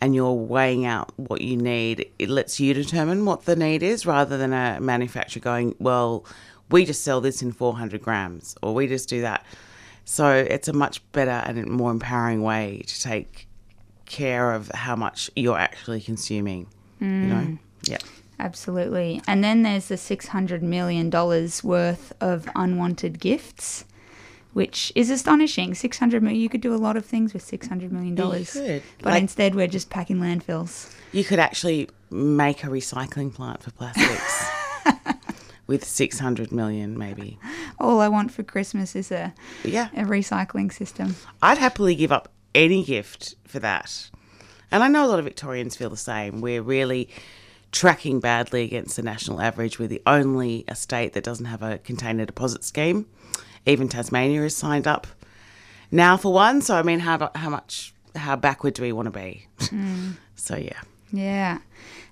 and 0.00 0.14
you're 0.14 0.32
weighing 0.32 0.86
out 0.86 1.12
what 1.16 1.40
you 1.40 1.56
need, 1.56 2.08
it 2.18 2.28
lets 2.28 2.60
you 2.60 2.72
determine 2.72 3.24
what 3.24 3.44
the 3.44 3.56
need 3.56 3.82
is 3.82 4.06
rather 4.06 4.38
than 4.38 4.52
a 4.52 4.78
manufacturer 4.80 5.40
going, 5.40 5.74
well, 5.80 6.24
we 6.70 6.84
just 6.84 7.02
sell 7.02 7.20
this 7.20 7.42
in 7.42 7.50
400 7.50 8.00
grams 8.00 8.54
or 8.62 8.74
we 8.74 8.86
just 8.86 9.08
do 9.08 9.20
that. 9.22 9.44
So 10.10 10.32
it's 10.32 10.68
a 10.68 10.72
much 10.72 11.02
better 11.12 11.30
and 11.30 11.66
more 11.66 11.90
empowering 11.90 12.42
way 12.42 12.82
to 12.86 13.00
take 13.02 13.46
care 14.06 14.54
of 14.54 14.68
how 14.68 14.96
much 14.96 15.30
you're 15.36 15.58
actually 15.58 16.00
consuming. 16.00 16.66
You 16.98 17.06
know? 17.06 17.34
Mm. 17.34 17.58
Yeah. 17.82 17.98
Absolutely. 18.40 19.20
And 19.28 19.44
then 19.44 19.64
there's 19.64 19.88
the 19.88 19.96
$600 19.96 20.62
million 20.62 21.10
worth 21.10 22.14
of 22.22 22.48
unwanted 22.56 23.20
gifts, 23.20 23.84
which 24.54 24.90
is 24.94 25.10
astonishing. 25.10 25.74
600 25.74 26.22
million, 26.22 26.40
you 26.40 26.48
could 26.48 26.62
do 26.62 26.74
a 26.74 26.80
lot 26.80 26.96
of 26.96 27.04
things 27.04 27.34
with 27.34 27.46
$600 27.46 27.90
million. 27.90 28.16
You 28.16 28.46
could. 28.46 28.82
But 29.02 29.12
Like- 29.12 29.20
instead, 29.20 29.54
we're 29.54 29.66
just 29.66 29.90
packing 29.90 30.20
landfills. 30.20 30.90
You 31.12 31.22
could 31.22 31.38
actually 31.38 31.90
make 32.10 32.64
a 32.64 32.68
recycling 32.68 33.34
plant 33.34 33.62
for 33.62 33.72
plastics 33.72 34.37
with 35.68 35.84
600 35.84 36.50
million, 36.50 36.98
maybe. 36.98 37.38
All 37.78 38.00
I 38.00 38.08
want 38.08 38.32
for 38.32 38.42
Christmas 38.42 38.96
is 38.96 39.12
a, 39.12 39.32
Yeah. 39.64 39.88
a 39.94 40.02
recycling 40.02 40.72
system. 40.72 41.14
I'd 41.40 41.58
happily 41.58 41.94
give 41.94 42.10
up 42.10 42.32
any 42.54 42.82
gift 42.82 43.36
for 43.46 43.60
that. 43.60 44.10
And 44.70 44.82
I 44.82 44.88
know 44.88 45.04
a 45.04 45.08
lot 45.08 45.18
of 45.20 45.24
Victorians 45.24 45.76
feel 45.76 45.90
the 45.90 45.96
same. 45.96 46.40
We're 46.40 46.62
really 46.62 47.08
tracking 47.70 48.18
badly 48.18 48.64
against 48.64 48.96
the 48.96 49.02
national 49.02 49.40
average. 49.40 49.78
We're 49.78 49.88
the 49.88 50.02
only 50.06 50.64
state 50.74 51.12
that 51.12 51.22
doesn't 51.24 51.46
have 51.46 51.62
a 51.62 51.78
container 51.78 52.24
deposit 52.26 52.64
scheme. 52.64 53.06
Even 53.66 53.88
Tasmania 53.88 54.42
is 54.42 54.56
signed 54.56 54.86
up 54.86 55.06
now 55.90 56.16
for 56.16 56.32
one. 56.32 56.62
So 56.62 56.76
I 56.76 56.82
mean, 56.82 57.00
how 57.00 57.30
how 57.34 57.50
much 57.50 57.92
how 58.16 58.36
backward 58.36 58.74
do 58.74 58.82
we 58.82 58.92
want 58.92 59.06
to 59.06 59.10
be? 59.18 59.46
Mm. 59.68 60.16
so 60.34 60.56
yeah. 60.56 60.80
Yeah. 61.12 61.58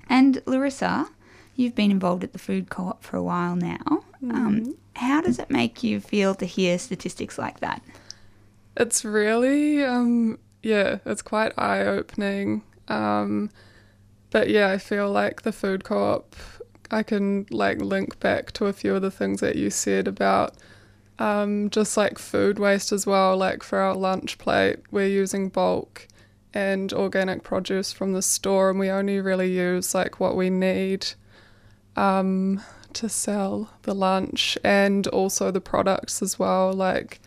And 0.09 0.43
Larissa, 0.47 1.09
you've 1.59 1.75
been 1.75 1.91
involved 1.91 2.25
at 2.25 2.33
the 2.33 2.39
food 2.39 2.71
co 2.71 2.89
op 2.89 3.03
for 3.03 3.17
a 3.17 3.23
while 3.23 3.57
now. 3.57 4.05
Um, 4.23 4.77
how 4.95 5.21
does 5.21 5.39
it 5.39 5.51
make 5.51 5.83
you 5.83 6.01
feel 6.01 6.35
to 6.37 6.47
hear 6.47 6.79
statistics 6.79 7.39
like 7.39 7.61
that? 7.61 7.83
It's 8.77 9.05
really, 9.05 9.85
um, 9.85 10.39
yeah, 10.63 10.99
it's 11.07 11.23
quite 11.23 11.53
eye 11.59 11.83
opening. 11.83 12.63
Um, 12.89 13.51
but 14.31 14.49
yeah, 14.49 14.71
I 14.71 14.79
feel 14.79 15.11
like 15.11 15.43
the 15.43 15.53
food 15.53 15.85
co 15.85 16.15
op, 16.15 16.37
I 16.91 17.03
can 17.03 17.47
like 17.51 17.81
link 17.81 18.21
back 18.21 18.53
to 18.53 18.67
a 18.67 18.73
few 18.73 18.95
of 18.95 19.03
the 19.03 19.11
things 19.11 19.41
that 19.41 19.57
you 19.57 19.71
said 19.71 20.09
about 20.09 20.57
um, 21.19 21.71
just 21.71 21.97
like 21.97 22.19
food 22.19 22.59
waste 22.59 22.93
as 22.93 23.07
well. 23.07 23.37
Like 23.37 23.63
for 23.63 23.79
our 23.79 23.95
lunch 23.95 24.39
plate, 24.39 24.81
we're 24.91 25.07
using 25.07 25.49
bulk 25.49 26.09
and 26.53 26.93
organic 26.93 27.43
produce 27.43 27.93
from 27.93 28.13
the 28.13 28.23
store, 28.23 28.71
and 28.71 28.79
we 28.79 28.91
only 28.91 29.21
really 29.21 29.53
use 29.53 29.95
like 29.95 30.21
what 30.21 30.37
we 30.37 30.51
need 30.51 31.07
um, 31.97 32.63
to 32.93 33.09
sell 33.09 33.71
the 33.83 33.95
lunch 33.95 34.57
and 34.63 35.07
also 35.09 35.51
the 35.51 35.61
products 35.61 36.23
as 36.23 36.39
well. 36.39 36.73
Like, 36.73 37.21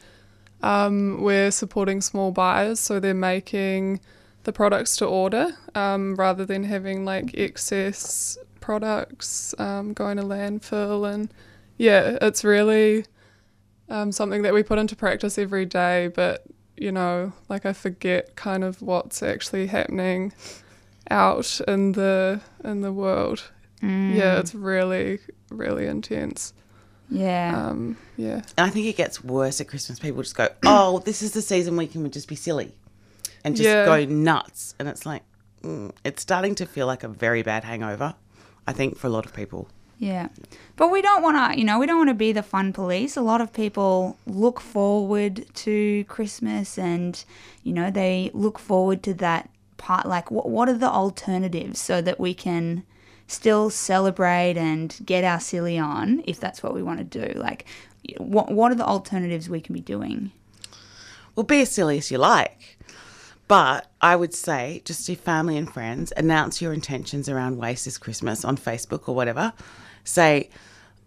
um, 0.62 1.22
we're 1.22 1.52
supporting 1.52 2.02
small 2.02 2.32
buyers, 2.32 2.80
so 2.80 3.00
they're 3.00 3.14
making 3.14 4.00
the 4.44 4.54
products 4.54 4.96
to 4.98 5.06
order 5.06 5.52
um, 5.76 6.16
rather 6.16 6.46
than 6.46 6.64
having 6.64 7.06
like 7.06 7.38
excess 7.38 8.38
products 8.60 9.54
um, 9.60 9.94
going 9.94 10.18
to 10.18 10.24
landfill. 10.24 11.12
And 11.12 11.34
yeah, 11.78 12.18
it's 12.22 12.44
really 12.44 13.06
um, 13.90 14.12
something 14.12 14.42
that 14.44 14.54
we 14.54 14.64
put 14.64 14.80
into 14.80 14.96
practice 14.96 15.38
every 15.38 15.66
day, 15.66 16.08
but 16.08 16.46
you 16.78 16.92
know, 16.92 17.34
like 17.50 17.66
I 17.66 17.74
forget 17.74 18.36
kind 18.36 18.64
of 18.64 18.82
what's 18.82 19.22
actually 19.22 19.68
happening 19.68 20.34
out 21.10 21.60
in 21.68 21.94
the 21.94 22.42
in 22.64 22.82
the 22.82 22.94
world. 22.94 23.52
Mm. 23.82 24.16
Yeah, 24.16 24.40
it's 24.40 24.54
really 24.56 25.20
really 25.50 25.88
intense. 25.88 26.54
Yeah. 27.10 27.70
Um, 27.70 27.98
yeah. 28.18 28.42
And 28.58 28.68
I 28.68 28.70
think 28.70 28.86
it 28.86 28.96
gets 28.96 29.24
worse 29.24 29.60
at 29.62 29.68
Christmas. 29.68 30.00
People 30.00 30.22
just 30.22 30.36
go, 30.36 30.48
"Oh, 30.66 31.00
this 31.00 31.22
is 31.22 31.32
the 31.32 31.42
season 31.42 31.76
we 31.76 31.88
can 31.88 32.10
just 32.12 32.28
be 32.28 32.36
silly," 32.36 32.76
and 33.44 33.56
just 33.56 33.68
Yeah. 33.68 33.86
go 33.86 34.06
nuts. 34.06 34.76
And 34.80 34.88
it's 34.88 35.06
like, 35.06 35.24
mm, 35.64 35.92
it's 36.04 36.22
starting 36.22 36.56
to 36.56 36.66
feel 36.66 36.86
like 36.88 37.04
a 37.04 37.08
very 37.08 37.42
bad 37.42 37.64
hangover. 37.64 38.16
I 38.68 38.74
think 38.74 38.98
for 38.98 39.08
a 39.08 39.10
lot 39.10 39.26
of 39.26 39.34
people. 39.34 39.68
Yeah. 39.98 40.28
But 40.78 40.90
we 40.92 41.02
don't 41.02 41.22
want 41.24 41.36
to, 41.54 41.60
you 41.60 41.66
know, 41.66 41.80
we 41.80 41.86
don't 41.88 41.98
want 41.98 42.10
to 42.10 42.14
be 42.14 42.32
the 42.32 42.44
fun 42.44 42.72
police. 42.72 43.18
A 43.18 43.22
lot 43.22 43.42
of 43.42 43.52
people 43.52 44.16
look 44.28 44.62
forward 44.62 45.46
to 45.56 46.04
Christmas 46.06 46.78
and, 46.78 47.22
you 47.64 47.74
know, 47.74 47.90
they 47.92 48.32
look 48.34 48.60
forward 48.60 49.04
to 49.04 49.14
that 49.16 49.50
part. 49.78 50.06
Like, 50.08 50.32
what, 50.32 50.48
what 50.50 50.70
are 50.70 50.78
the 50.78 50.90
alternatives 50.90 51.80
so 51.80 52.00
that 52.02 52.18
we 52.20 52.34
can 52.34 52.84
still 53.30 53.70
celebrate 53.70 54.58
and 54.58 54.98
get 55.06 55.24
our 55.24 55.40
silly 55.40 55.78
on 55.78 56.24
if 56.26 56.40
that's 56.40 56.62
what 56.62 56.74
we 56.74 56.84
want 56.84 57.00
to 57.00 57.04
do? 57.26 57.40
Like, 57.40 57.66
what, 58.18 58.52
what 58.52 58.72
are 58.72 58.76
the 58.76 58.86
alternatives 58.86 59.50
we 59.50 59.62
can 59.62 59.74
be 59.74 59.82
doing? 59.82 60.32
Well, 61.36 61.44
be 61.44 61.62
as 61.62 61.72
silly 61.72 61.98
as 61.98 62.12
you 62.12 62.18
like. 62.18 62.78
But 63.48 63.90
I 64.02 64.16
would 64.16 64.34
say, 64.34 64.82
just 64.86 65.06
to 65.08 65.16
family 65.16 65.58
and 65.58 65.72
friends, 65.72 66.14
announce 66.16 66.62
your 66.62 66.74
intentions 66.74 67.28
around 67.28 67.58
waste 67.58 67.86
this 67.86 67.98
Christmas 67.98 68.46
on 68.46 68.58
Facebook 68.58 69.10
or 69.10 69.16
whatever. 69.16 69.54
Say, 70.04 70.50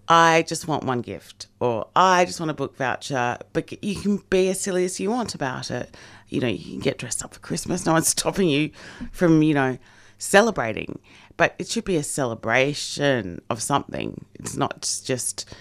I 0.08 0.44
just 0.48 0.66
want 0.66 0.84
one 0.84 1.00
gift, 1.00 1.46
or 1.60 1.86
I 1.94 2.24
just 2.24 2.40
want 2.40 2.50
a 2.50 2.54
book 2.54 2.76
voucher. 2.76 3.38
But 3.52 3.82
you 3.82 3.94
can 3.94 4.16
be 4.28 4.48
as 4.48 4.60
silly 4.60 4.84
as 4.84 4.98
you 4.98 5.10
want 5.10 5.34
about 5.34 5.70
it. 5.70 5.96
You 6.28 6.40
know, 6.40 6.48
you 6.48 6.72
can 6.72 6.80
get 6.80 6.98
dressed 6.98 7.24
up 7.24 7.34
for 7.34 7.40
Christmas. 7.40 7.86
No 7.86 7.92
one's 7.92 8.08
stopping 8.18 8.48
you 8.48 8.70
from, 9.12 9.42
you 9.42 9.54
know, 9.54 9.78
celebrating. 10.18 10.98
But 11.36 11.54
it 11.58 11.68
should 11.68 11.84
be 11.84 11.96
a 11.96 12.02
celebration 12.02 13.40
of 13.50 13.62
something. 13.62 14.24
It's 14.34 14.56
not 14.56 14.82
just 15.04 15.52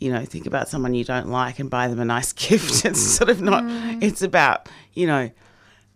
you 0.00 0.10
know, 0.10 0.24
think 0.24 0.46
about 0.46 0.68
someone 0.68 0.94
you 0.94 1.04
don't 1.04 1.28
like 1.28 1.58
and 1.58 1.68
buy 1.70 1.86
them 1.86 2.00
a 2.00 2.04
nice 2.04 2.32
gift. 2.48 2.84
It's 2.84 3.00
sort 3.00 3.30
of 3.30 3.42
not, 3.42 3.64
it's 4.02 4.22
about, 4.22 4.68
you 4.94 5.06
know, 5.06 5.30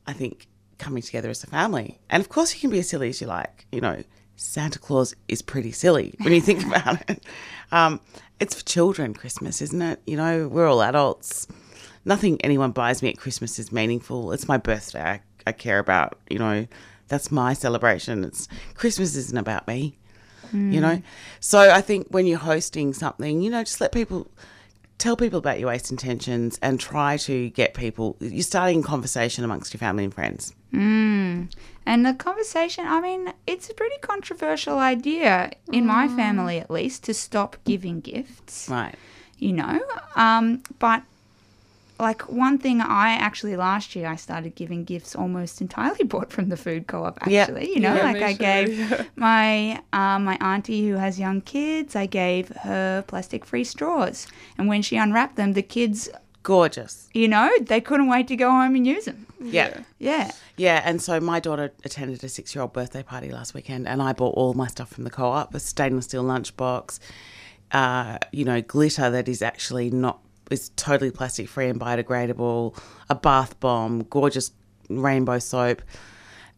I 0.06 0.12
think 0.12 0.46
coming 0.78 1.02
together 1.02 1.30
as 1.30 1.42
a 1.42 1.46
family. 1.46 1.98
And 2.10 2.20
of 2.20 2.28
course, 2.28 2.54
you 2.54 2.60
can 2.60 2.70
be 2.70 2.78
as 2.78 2.88
silly 2.88 3.08
as 3.08 3.20
you 3.20 3.26
like. 3.26 3.66
You 3.72 3.80
know, 3.80 4.02
Santa 4.36 4.78
Claus 4.78 5.14
is 5.28 5.42
pretty 5.42 5.72
silly 5.72 6.14
when 6.20 6.34
you 6.34 6.40
think 6.40 6.64
about 6.66 7.10
it. 7.10 7.24
Um, 7.72 8.00
it's 8.38 8.54
for 8.54 8.64
children, 8.64 9.14
Christmas, 9.14 9.62
isn't 9.62 9.80
it? 9.80 10.00
You 10.06 10.18
know, 10.18 10.48
we're 10.48 10.68
all 10.68 10.82
adults. 10.82 11.48
Nothing 12.04 12.38
anyone 12.42 12.72
buys 12.72 13.02
me 13.02 13.08
at 13.08 13.16
Christmas 13.16 13.58
is 13.58 13.72
meaningful. 13.72 14.32
It's 14.32 14.46
my 14.46 14.58
birthday. 14.58 15.02
I, 15.02 15.20
I 15.46 15.52
care 15.52 15.78
about, 15.78 16.18
you 16.28 16.38
know, 16.38 16.66
that's 17.08 17.30
my 17.30 17.52
celebration. 17.52 18.24
It's 18.24 18.48
Christmas 18.74 19.16
isn't 19.16 19.38
about 19.38 19.66
me 19.66 19.96
you 20.52 20.80
know 20.80 21.02
so 21.40 21.58
i 21.58 21.80
think 21.80 22.06
when 22.10 22.26
you're 22.26 22.38
hosting 22.38 22.92
something 22.92 23.42
you 23.42 23.50
know 23.50 23.64
just 23.64 23.80
let 23.80 23.90
people 23.90 24.30
tell 24.98 25.16
people 25.16 25.38
about 25.38 25.58
your 25.58 25.68
waste 25.68 25.90
intentions 25.90 26.58
and 26.62 26.78
try 26.78 27.16
to 27.16 27.50
get 27.50 27.74
people 27.74 28.16
you're 28.20 28.42
starting 28.42 28.78
a 28.78 28.82
conversation 28.82 29.42
amongst 29.44 29.74
your 29.74 29.78
family 29.78 30.04
and 30.04 30.14
friends 30.14 30.54
Mm. 30.72 31.52
And 31.86 32.04
the 32.04 32.14
conversation, 32.14 32.84
I 32.84 33.00
mean, 33.00 33.32
it's 33.46 33.70
a 33.70 33.74
pretty 33.74 33.96
controversial 34.00 34.78
idea, 34.78 35.52
in 35.70 35.86
my 35.86 36.08
family 36.08 36.58
at 36.58 36.68
least, 36.68 37.04
to 37.04 37.14
stop 37.14 37.56
giving 37.64 38.00
gifts. 38.00 38.68
right 38.68 38.96
you 39.38 39.52
know. 39.52 39.80
Um, 40.16 40.62
but 40.78 41.02
like 42.00 42.22
one 42.28 42.58
thing 42.58 42.80
I 42.80 43.10
actually 43.14 43.56
last 43.56 43.94
year 43.94 44.08
I 44.08 44.16
started 44.16 44.54
giving 44.54 44.84
gifts 44.84 45.14
almost 45.14 45.60
entirely 45.60 46.04
bought 46.12 46.30
from 46.32 46.48
the 46.48 46.56
food 46.56 46.86
co-op. 46.86 47.18
Yeah. 47.26 47.42
Actually, 47.42 47.68
you 47.70 47.80
know, 47.80 47.94
Yeah, 47.94 48.02
like 48.02 48.22
I 48.22 48.32
too, 48.32 48.38
gave 48.38 48.78
yeah. 48.78 49.04
my 49.16 49.80
um, 49.92 50.24
my 50.24 50.36
auntie 50.40 50.88
who 50.88 50.94
has 50.96 51.18
young 51.18 51.40
kids, 51.40 51.94
I 51.96 52.06
gave 52.06 52.48
her 52.48 53.02
plastic-free 53.06 53.64
straws, 53.64 54.26
and 54.58 54.68
when 54.68 54.82
she 54.82 54.96
unwrapped 54.96 55.36
them, 55.36 55.52
the 55.52 55.62
kids, 55.62 56.08
gorgeous 56.42 57.08
you 57.14 57.28
know, 57.28 57.50
they 57.62 57.80
couldn't 57.80 58.08
wait 58.08 58.28
to 58.28 58.36
go 58.36 58.50
home 58.50 58.74
and 58.74 58.86
use 58.86 59.04
them. 59.06 59.26
yeah 59.40 59.80
Yeah. 59.98 60.30
yeah 60.56 60.82
and 60.84 61.00
so 61.00 61.20
my 61.20 61.38
daughter 61.40 61.72
attended 61.84 62.22
a 62.24 62.28
six-year-old 62.28 62.72
birthday 62.72 63.02
party 63.02 63.30
last 63.30 63.54
weekend 63.54 63.86
and 63.88 64.00
i 64.02 64.12
bought 64.12 64.34
all 64.40 64.52
my 64.54 64.66
stuff 64.68 64.88
from 64.90 65.04
the 65.04 65.10
co-op 65.10 65.54
a 65.54 65.60
stainless 65.60 66.04
steel 66.06 66.24
lunchbox 66.24 66.98
uh, 67.72 68.18
you 68.32 68.44
know 68.44 68.60
glitter 68.60 69.10
that 69.10 69.28
is 69.28 69.42
actually 69.42 69.90
not 69.90 70.18
is 70.50 70.70
totally 70.76 71.10
plastic 71.10 71.48
free 71.48 71.68
and 71.68 71.80
biodegradable 71.80 72.78
a 73.08 73.14
bath 73.14 73.58
bomb 73.60 74.02
gorgeous 74.04 74.52
rainbow 74.88 75.38
soap 75.38 75.82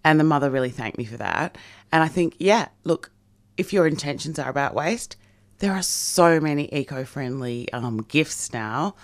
and 0.05 0.19
the 0.19 0.25
mother 0.25 0.51
really 0.51 0.71
thanked 0.71 0.99
me 0.99 1.05
for 1.05 1.17
that 1.17 1.57
and 1.93 2.03
i 2.03 2.09
think 2.09 2.35
yeah 2.39 2.69
look 2.85 3.11
if 3.57 3.73
your 3.73 3.87
intentions 3.87 4.39
are 4.39 4.51
about 4.51 4.75
waste 4.75 5.17
there 5.59 5.73
are 5.73 5.83
so 5.83 6.39
many 6.41 6.69
eco-friendly 6.73 7.73
um, 7.73 7.99
gifts 8.09 8.53
now 8.53 8.95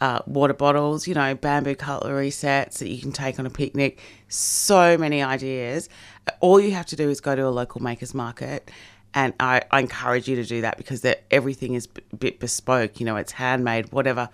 uh, 0.00 0.20
water 0.26 0.54
bottles, 0.54 1.08
you 1.08 1.14
know, 1.14 1.34
bamboo 1.34 1.74
cutlery 1.74 2.30
sets 2.30 2.78
that 2.78 2.88
you 2.88 3.00
can 3.00 3.12
take 3.12 3.38
on 3.38 3.46
a 3.46 3.50
picnic. 3.50 4.00
So 4.28 4.96
many 4.96 5.22
ideas. 5.22 5.88
All 6.40 6.60
you 6.60 6.72
have 6.72 6.86
to 6.86 6.96
do 6.96 7.10
is 7.10 7.20
go 7.20 7.34
to 7.34 7.46
a 7.46 7.50
local 7.50 7.82
makers 7.82 8.14
market 8.14 8.70
And 9.14 9.32
I, 9.40 9.62
I 9.70 9.80
encourage 9.80 10.28
you 10.28 10.36
to 10.36 10.44
do 10.44 10.60
that 10.60 10.76
because 10.76 11.00
that 11.00 11.24
everything 11.30 11.74
is 11.74 11.88
a 12.12 12.16
bit 12.16 12.40
bespoke. 12.40 13.00
You 13.00 13.06
know, 13.06 13.16
it's 13.16 13.32
handmade, 13.32 13.90
whatever. 13.92 14.28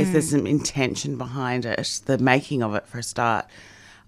If 0.00 0.12
there's 0.12 0.30
some 0.30 0.46
intention 0.46 1.16
behind 1.16 1.64
it, 1.64 2.00
the 2.04 2.18
making 2.18 2.62
of 2.62 2.74
it 2.74 2.86
for 2.86 2.98
a 2.98 3.02
start. 3.02 3.46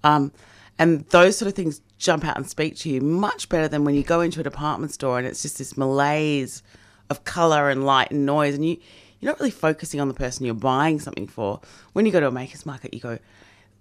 Um, 0.04 0.32
and 0.78 1.06
those 1.08 1.38
sort 1.38 1.48
of 1.48 1.54
things 1.54 1.80
jump 1.98 2.24
out 2.24 2.36
and 2.36 2.48
speak 2.48 2.76
to 2.76 2.90
you 2.90 3.00
much 3.00 3.48
better 3.48 3.68
than 3.68 3.84
when 3.84 3.94
you 3.94 4.02
go 4.02 4.20
into 4.20 4.40
a 4.40 4.42
department 4.42 4.92
store 4.92 5.18
and 5.18 5.26
it's 5.26 5.40
just 5.40 5.56
this 5.58 5.76
malaise 5.78 6.62
of 7.08 7.24
color 7.24 7.70
and 7.70 7.86
light 7.86 8.10
and 8.10 8.26
noise, 8.26 8.54
and 8.54 8.68
you 8.68 8.76
you're 9.20 9.32
not 9.32 9.40
really 9.40 9.50
focusing 9.50 10.00
on 10.00 10.08
the 10.08 10.14
person 10.14 10.44
you're 10.44 10.54
buying 10.54 11.00
something 11.00 11.26
for. 11.26 11.60
When 11.94 12.04
you 12.04 12.12
go 12.12 12.20
to 12.20 12.28
a 12.28 12.30
makers 12.30 12.66
market, 12.66 12.92
you 12.92 13.00
go. 13.00 13.18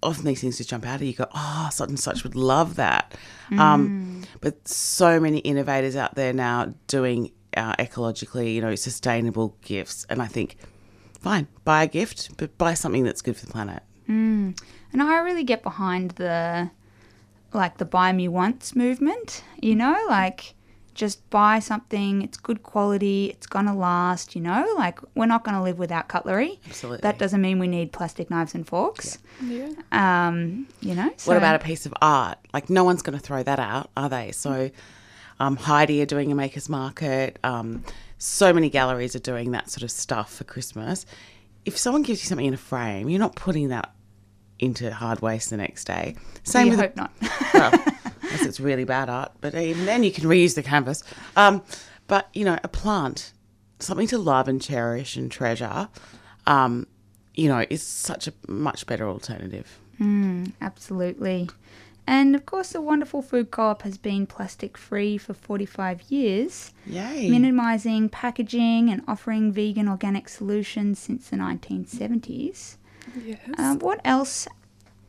Often 0.05 0.25
these 0.25 0.41
things 0.41 0.57
just 0.57 0.69
jump 0.69 0.85
out 0.85 0.95
at 0.95 1.01
you. 1.01 1.07
You 1.07 1.13
go, 1.13 1.27
oh, 1.33 1.69
such 1.71 1.89
and 1.89 1.99
such 1.99 2.23
would 2.23 2.35
love 2.35 2.75
that. 2.75 3.15
Um, 3.59 4.23
but 4.41 4.67
so 4.67 5.19
many 5.19 5.39
innovators 5.39 5.95
out 5.95 6.15
there 6.15 6.33
now 6.33 6.73
doing 6.87 7.31
uh, 7.55 7.75
ecologically, 7.75 8.53
you 8.53 8.61
know, 8.61 8.75
sustainable 8.75 9.57
gifts, 9.61 10.05
and 10.09 10.21
I 10.21 10.27
think, 10.27 10.57
fine, 11.19 11.47
buy 11.63 11.83
a 11.83 11.87
gift, 11.87 12.37
but 12.37 12.57
buy 12.57 12.73
something 12.73 13.03
that's 13.03 13.21
good 13.21 13.37
for 13.37 13.45
the 13.45 13.51
planet. 13.51 13.83
Mm. 14.09 14.59
And 14.93 15.03
I 15.03 15.19
really 15.19 15.43
get 15.43 15.63
behind 15.63 16.11
the 16.11 16.69
like 17.53 17.77
the 17.77 17.85
buy 17.85 18.11
me 18.11 18.27
once 18.27 18.75
movement, 18.75 19.43
you 19.61 19.75
know, 19.75 19.97
like 20.09 20.54
just 20.95 21.29
buy 21.29 21.59
something, 21.59 22.21
it's 22.23 22.37
good 22.37 22.63
quality, 22.63 23.27
it's 23.27 23.45
gonna 23.45 23.75
last, 23.75 24.33
you 24.35 24.41
know, 24.41 24.65
like 24.75 24.99
we're 25.13 25.25
not 25.27 25.43
gonna 25.43 25.61
live 25.61 25.77
without 25.77 26.07
cutlery. 26.07 26.59
Absolutely. 26.67 27.01
That 27.01 27.19
doesn't 27.19 27.41
mean 27.41 27.59
we 27.59 27.67
need 27.67 27.91
plastic 27.91 28.29
knives 28.29 28.55
and 28.55 28.65
forks. 28.65 29.19
Yeah. 29.43 29.69
Um, 29.91 30.67
you 30.79 30.95
know, 30.95 31.11
What 31.25 31.37
about 31.37 31.55
a 31.55 31.59
piece 31.59 31.85
of 31.85 31.93
art? 32.01 32.37
Like, 32.53 32.69
no 32.69 32.83
one's 32.83 33.01
going 33.01 33.17
to 33.17 33.23
throw 33.23 33.43
that 33.43 33.59
out, 33.59 33.89
are 33.97 34.07
they? 34.09 34.31
So, 34.31 34.71
um, 35.39 35.57
Heide 35.57 35.91
are 36.01 36.05
doing 36.05 36.31
a 36.31 36.35
maker's 36.35 36.69
market. 36.69 37.37
Um, 37.43 37.83
so 38.17 38.53
many 38.53 38.69
galleries 38.69 39.15
are 39.15 39.19
doing 39.19 39.51
that 39.51 39.69
sort 39.69 39.83
of 39.83 39.91
stuff 39.91 40.33
for 40.33 40.45
Christmas. 40.45 41.05
If 41.65 41.77
someone 41.77 42.01
gives 42.03 42.23
you 42.23 42.27
something 42.27 42.45
in 42.45 42.53
a 42.53 42.57
frame, 42.57 43.09
you're 43.09 43.19
not 43.19 43.35
putting 43.35 43.69
that 43.69 43.91
into 44.59 44.89
hard 44.93 45.21
waste 45.21 45.49
the 45.49 45.57
next 45.57 45.85
day. 45.85 46.15
Same 46.43 46.67
you 46.67 46.71
with 46.71 46.79
hope 46.79 46.95
not. 46.95 47.11
well, 47.53 47.71
unless 48.35 48.47
it's 48.47 48.59
really 48.59 48.83
bad 48.83 49.09
art, 49.09 49.31
but 49.41 49.55
even 49.55 49.85
then 49.85 50.03
you 50.03 50.11
can 50.11 50.25
reuse 50.25 50.55
the 50.55 50.63
canvas. 50.63 51.03
Um, 51.35 51.63
but 52.07 52.29
you 52.33 52.45
know, 52.45 52.59
a 52.63 52.67
plant, 52.67 53.33
something 53.79 54.07
to 54.07 54.17
love 54.17 54.47
and 54.47 54.61
cherish 54.61 55.15
and 55.15 55.31
treasure, 55.31 55.89
um, 56.45 56.87
you 57.33 57.47
know, 57.47 57.65
is 57.69 57.81
such 57.81 58.27
a 58.27 58.33
much 58.47 58.85
better 58.85 59.07
alternative. 59.07 59.79
Mm, 59.99 60.53
absolutely. 60.61 61.49
And 62.07 62.35
of 62.35 62.45
course, 62.45 62.69
the 62.73 62.81
wonderful 62.81 63.23
food 63.23 63.49
co-op 63.49 63.81
has 63.81 63.97
been 63.97 64.27
plastic 64.27 64.77
free 64.77 65.17
for 65.17 65.33
45 65.33 66.03
years, 66.03 66.71
Yay! 66.85 67.29
minimising 67.29 68.09
packaging 68.09 68.91
and 68.91 69.01
offering 69.07 69.51
vegan 69.51 69.87
organic 69.89 70.29
solutions 70.29 70.99
since 70.99 71.29
the 71.29 71.37
1970s. 71.37 72.75
Yes. 73.23 73.39
Um, 73.57 73.79
what 73.79 74.01
else 74.05 74.47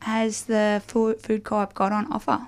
has 0.01 0.43
the 0.45 0.81
food 0.87 1.43
co-op 1.43 1.75
got 1.75 1.91
on 1.91 2.11
offer? 2.11 2.47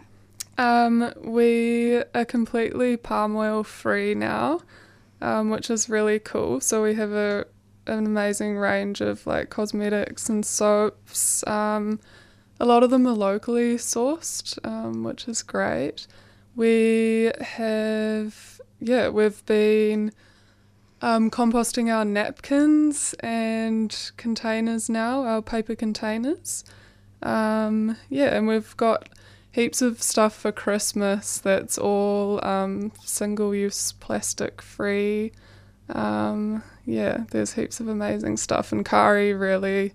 Um, 0.60 1.14
we 1.24 2.04
are 2.14 2.26
completely 2.26 2.98
palm 2.98 3.34
oil 3.38 3.64
free 3.64 4.14
now, 4.14 4.60
um, 5.22 5.50
which 5.50 5.70
is 5.70 5.88
really 5.88 6.20
cool. 6.20 6.60
So 6.60 6.84
we 6.84 6.96
have 6.96 7.14
a 7.14 7.48
an 7.88 8.06
amazing 8.06 8.58
range 8.58 9.00
of 9.00 9.26
like 9.26 9.50
cosmetics 9.50 10.28
and 10.28 10.46
soaps. 10.46 11.48
Um, 11.48 12.02
a 12.60 12.66
lot 12.66 12.84
of 12.84 12.90
them 12.90 13.08
are 13.08 13.14
locally 13.14 13.76
sourced, 13.76 14.60
um, 14.68 15.06
which 15.06 15.30
is 15.30 15.44
great. 15.44 16.08
We 16.58 17.32
have 17.40 18.60
yeah, 18.82 19.08
we've 19.08 19.46
been 19.46 20.12
um, 21.02 21.32
composting 21.32 21.90
our 21.90 22.04
napkins 22.04 23.16
and 23.22 24.12
containers 24.18 24.90
now, 24.90 25.24
our 25.24 25.42
paper 25.42 25.76
containers. 25.76 26.66
Um, 27.24 27.96
yeah, 28.10 28.36
and 28.36 28.46
we've 28.46 28.76
got 28.76 29.08
heaps 29.52 29.82
of 29.82 30.02
stuff 30.02 30.36
for 30.36 30.52
Christmas 30.52 31.40
that's 31.40 31.78
all 31.78 32.44
um, 32.46 32.92
single 33.04 33.54
use 33.56 33.94
plastic 33.94 34.62
free. 34.62 35.32
Um, 35.90 36.64
yeah, 36.86 37.24
there's 37.32 37.54
heaps 37.54 37.80
of 37.80 37.88
amazing 37.88 38.38
stuff, 38.38 38.72
and 38.72 38.86
Kari 38.86 39.34
really 39.34 39.94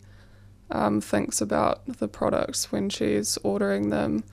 um, 0.71 1.01
thinks 1.01 1.41
about 1.41 1.83
the 1.87 2.09
products 2.09 2.73
when 2.73 2.89
she's 2.91 3.39
ordering 3.43 3.91
them, 3.91 4.25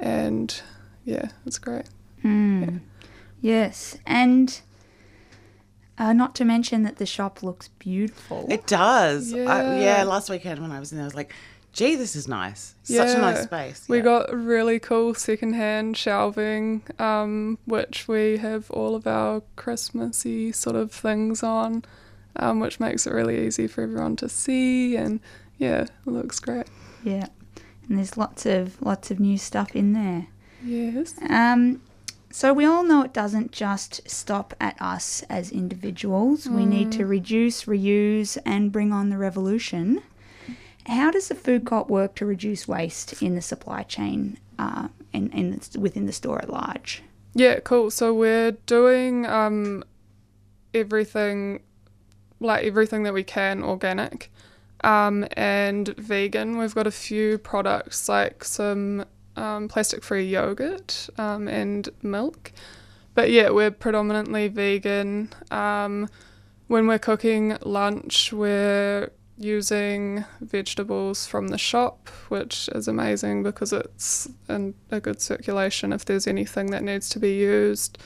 and 0.00 0.60
yeah, 1.04 1.28
it's 1.46 1.58
great. 1.58 1.86
Mm. 2.24 2.80
Yes, 3.40 3.98
and 4.04 4.60
uh, 5.98 6.12
not 6.12 6.34
to 6.36 6.44
mention 6.44 6.82
that 6.82 6.96
the 6.96 7.06
shop 7.06 7.42
looks 7.42 7.68
beautiful. 7.78 8.46
It 8.50 8.66
does. 8.66 9.32
I, 9.32 9.36
Yeah. 9.36 9.78
yeah, 9.78 10.02
last 10.02 10.28
weekend 10.28 10.60
when 10.60 10.72
I 10.72 10.80
was 10.80 10.90
in 10.90 10.98
there, 10.98 11.04
I 11.04 11.06
was 11.06 11.14
like, 11.14 11.32
gee, 11.76 11.94
this 11.94 12.16
is 12.16 12.26
nice. 12.26 12.74
Such 12.84 13.14
a 13.16 13.18
nice 13.20 13.42
space. 13.44 13.84
We 13.86 13.98
Yeah. 13.98 14.04
got 14.04 14.34
really 14.34 14.78
cool 14.78 15.12
secondhand 15.14 15.96
shelving, 15.96 16.82
um, 16.98 17.58
which 17.66 18.08
we 18.08 18.38
have 18.38 18.70
all 18.70 18.94
of 18.94 19.06
our 19.06 19.42
Christmassy 19.56 20.52
sort 20.52 20.74
of 20.74 20.90
things 20.90 21.42
on, 21.42 21.84
um, 22.36 22.60
which 22.60 22.80
makes 22.80 23.06
it 23.06 23.12
really 23.12 23.46
easy 23.46 23.66
for 23.66 23.82
everyone 23.82 24.16
to 24.16 24.28
see. 24.28 24.96
And 24.96 25.20
yeah, 25.58 25.82
it 25.82 25.90
looks 26.06 26.40
great. 26.40 26.66
Yeah, 27.04 27.26
and 27.88 27.98
there's 27.98 28.16
lots 28.16 28.46
of 28.46 28.80
lots 28.80 29.10
of 29.10 29.20
new 29.20 29.36
stuff 29.36 29.76
in 29.76 29.92
there. 29.92 30.28
Yes. 30.64 31.14
Um, 31.28 31.82
so 32.30 32.54
we 32.54 32.64
all 32.64 32.84
know 32.84 33.02
it 33.02 33.12
doesn't 33.12 33.52
just 33.52 34.00
stop 34.10 34.54
at 34.60 34.80
us 34.80 35.22
as 35.28 35.52
individuals. 35.52 36.48
We 36.48 36.64
need 36.66 36.90
to 36.92 37.04
reduce, 37.06 37.64
reuse, 37.64 38.38
and 38.46 38.72
bring 38.72 38.92
on 38.92 39.10
the 39.10 39.18
revolution. 39.18 40.00
How 40.86 41.10
does 41.10 41.28
the 41.28 41.34
food 41.34 41.64
co-op 41.64 41.90
work 41.90 42.14
to 42.16 42.26
reduce 42.26 42.68
waste 42.68 43.22
in 43.22 43.34
the 43.34 43.42
supply 43.42 43.82
chain 43.82 44.38
uh, 44.58 44.88
and, 45.12 45.32
and 45.34 45.68
within 45.78 46.06
the 46.06 46.12
store 46.12 46.38
at 46.40 46.48
large? 46.48 47.02
Yeah, 47.34 47.60
cool. 47.60 47.90
So 47.90 48.14
we're 48.14 48.52
doing 48.52 49.26
um, 49.26 49.84
everything, 50.72 51.62
like 52.40 52.64
everything 52.64 53.02
that 53.02 53.12
we 53.12 53.24
can, 53.24 53.62
organic 53.62 54.30
um, 54.84 55.26
and 55.32 55.88
vegan. 55.96 56.58
We've 56.58 56.74
got 56.74 56.86
a 56.86 56.92
few 56.92 57.38
products 57.38 58.08
like 58.08 58.44
some 58.44 59.04
um, 59.36 59.68
plastic 59.68 60.04
free 60.04 60.26
yogurt 60.26 61.08
um, 61.18 61.48
and 61.48 61.88
milk. 62.02 62.52
But 63.14 63.30
yeah, 63.30 63.50
we're 63.50 63.70
predominantly 63.70 64.48
vegan. 64.48 65.30
Um, 65.50 66.08
when 66.68 66.86
we're 66.86 66.98
cooking 66.98 67.56
lunch, 67.62 68.32
we're 68.32 69.10
using 69.38 70.24
vegetables 70.40 71.26
from 71.26 71.48
the 71.48 71.58
shop, 71.58 72.08
which 72.28 72.68
is 72.74 72.88
amazing 72.88 73.42
because 73.42 73.72
it's 73.72 74.28
in 74.48 74.74
a 74.90 75.00
good 75.00 75.20
circulation 75.20 75.92
if 75.92 76.04
there's 76.04 76.26
anything 76.26 76.70
that 76.70 76.82
needs 76.82 77.08
to 77.10 77.18
be 77.18 77.34
used. 77.34 77.98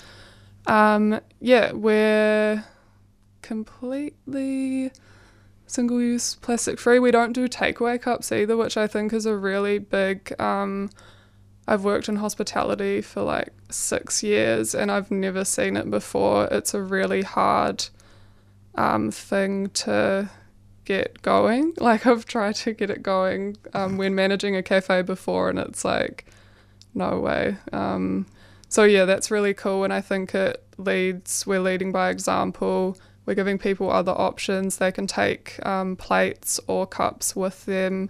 Um, 0.66 1.20
yeah, 1.40 1.72
we're 1.72 2.64
completely 3.42 4.90
single 5.66 6.00
use 6.00 6.34
plastic 6.36 6.78
free. 6.78 6.98
We 6.98 7.10
don't 7.10 7.32
do 7.32 7.48
takeaway 7.48 8.00
cups 8.00 8.32
either, 8.32 8.56
which 8.56 8.76
I 8.76 8.86
think 8.86 9.12
is 9.12 9.26
a 9.26 9.36
really 9.36 9.78
big. 9.78 10.34
Um, 10.40 10.90
I've 11.66 11.84
worked 11.84 12.08
in 12.08 12.16
hospitality 12.16 13.00
for 13.00 13.22
like 13.22 13.50
six 13.70 14.22
years 14.24 14.74
and 14.74 14.90
I've 14.90 15.10
never 15.10 15.44
seen 15.44 15.76
it 15.76 15.88
before. 15.88 16.48
It's 16.50 16.74
a 16.74 16.82
really 16.82 17.22
hard 17.22 17.86
um, 18.74 19.12
thing 19.12 19.68
to 19.70 20.28
get 20.84 21.22
going. 21.22 21.74
Like 21.80 22.06
I've 22.06 22.26
tried 22.26 22.56
to 22.56 22.72
get 22.72 22.90
it 22.90 23.02
going 23.02 23.56
um, 23.74 23.96
when 23.96 24.14
managing 24.14 24.56
a 24.56 24.62
cafe 24.62 25.02
before, 25.02 25.48
and 25.48 25.58
it's 25.58 25.84
like, 25.84 26.26
no 26.94 27.18
way. 27.18 27.56
Um, 27.72 28.26
so 28.68 28.84
yeah, 28.84 29.04
that's 29.04 29.30
really 29.30 29.54
cool, 29.54 29.84
and 29.84 29.92
I 29.92 30.00
think 30.00 30.34
it 30.34 30.62
leads. 30.76 31.46
We're 31.46 31.60
leading 31.60 31.92
by 31.92 32.10
example. 32.10 32.96
We're 33.26 33.34
giving 33.34 33.58
people 33.58 33.90
other 33.90 34.12
options. 34.12 34.78
They 34.78 34.92
can 34.92 35.06
take 35.06 35.64
um, 35.64 35.96
plates 35.96 36.58
or 36.66 36.86
cups 36.86 37.36
with 37.36 37.64
them 37.66 38.08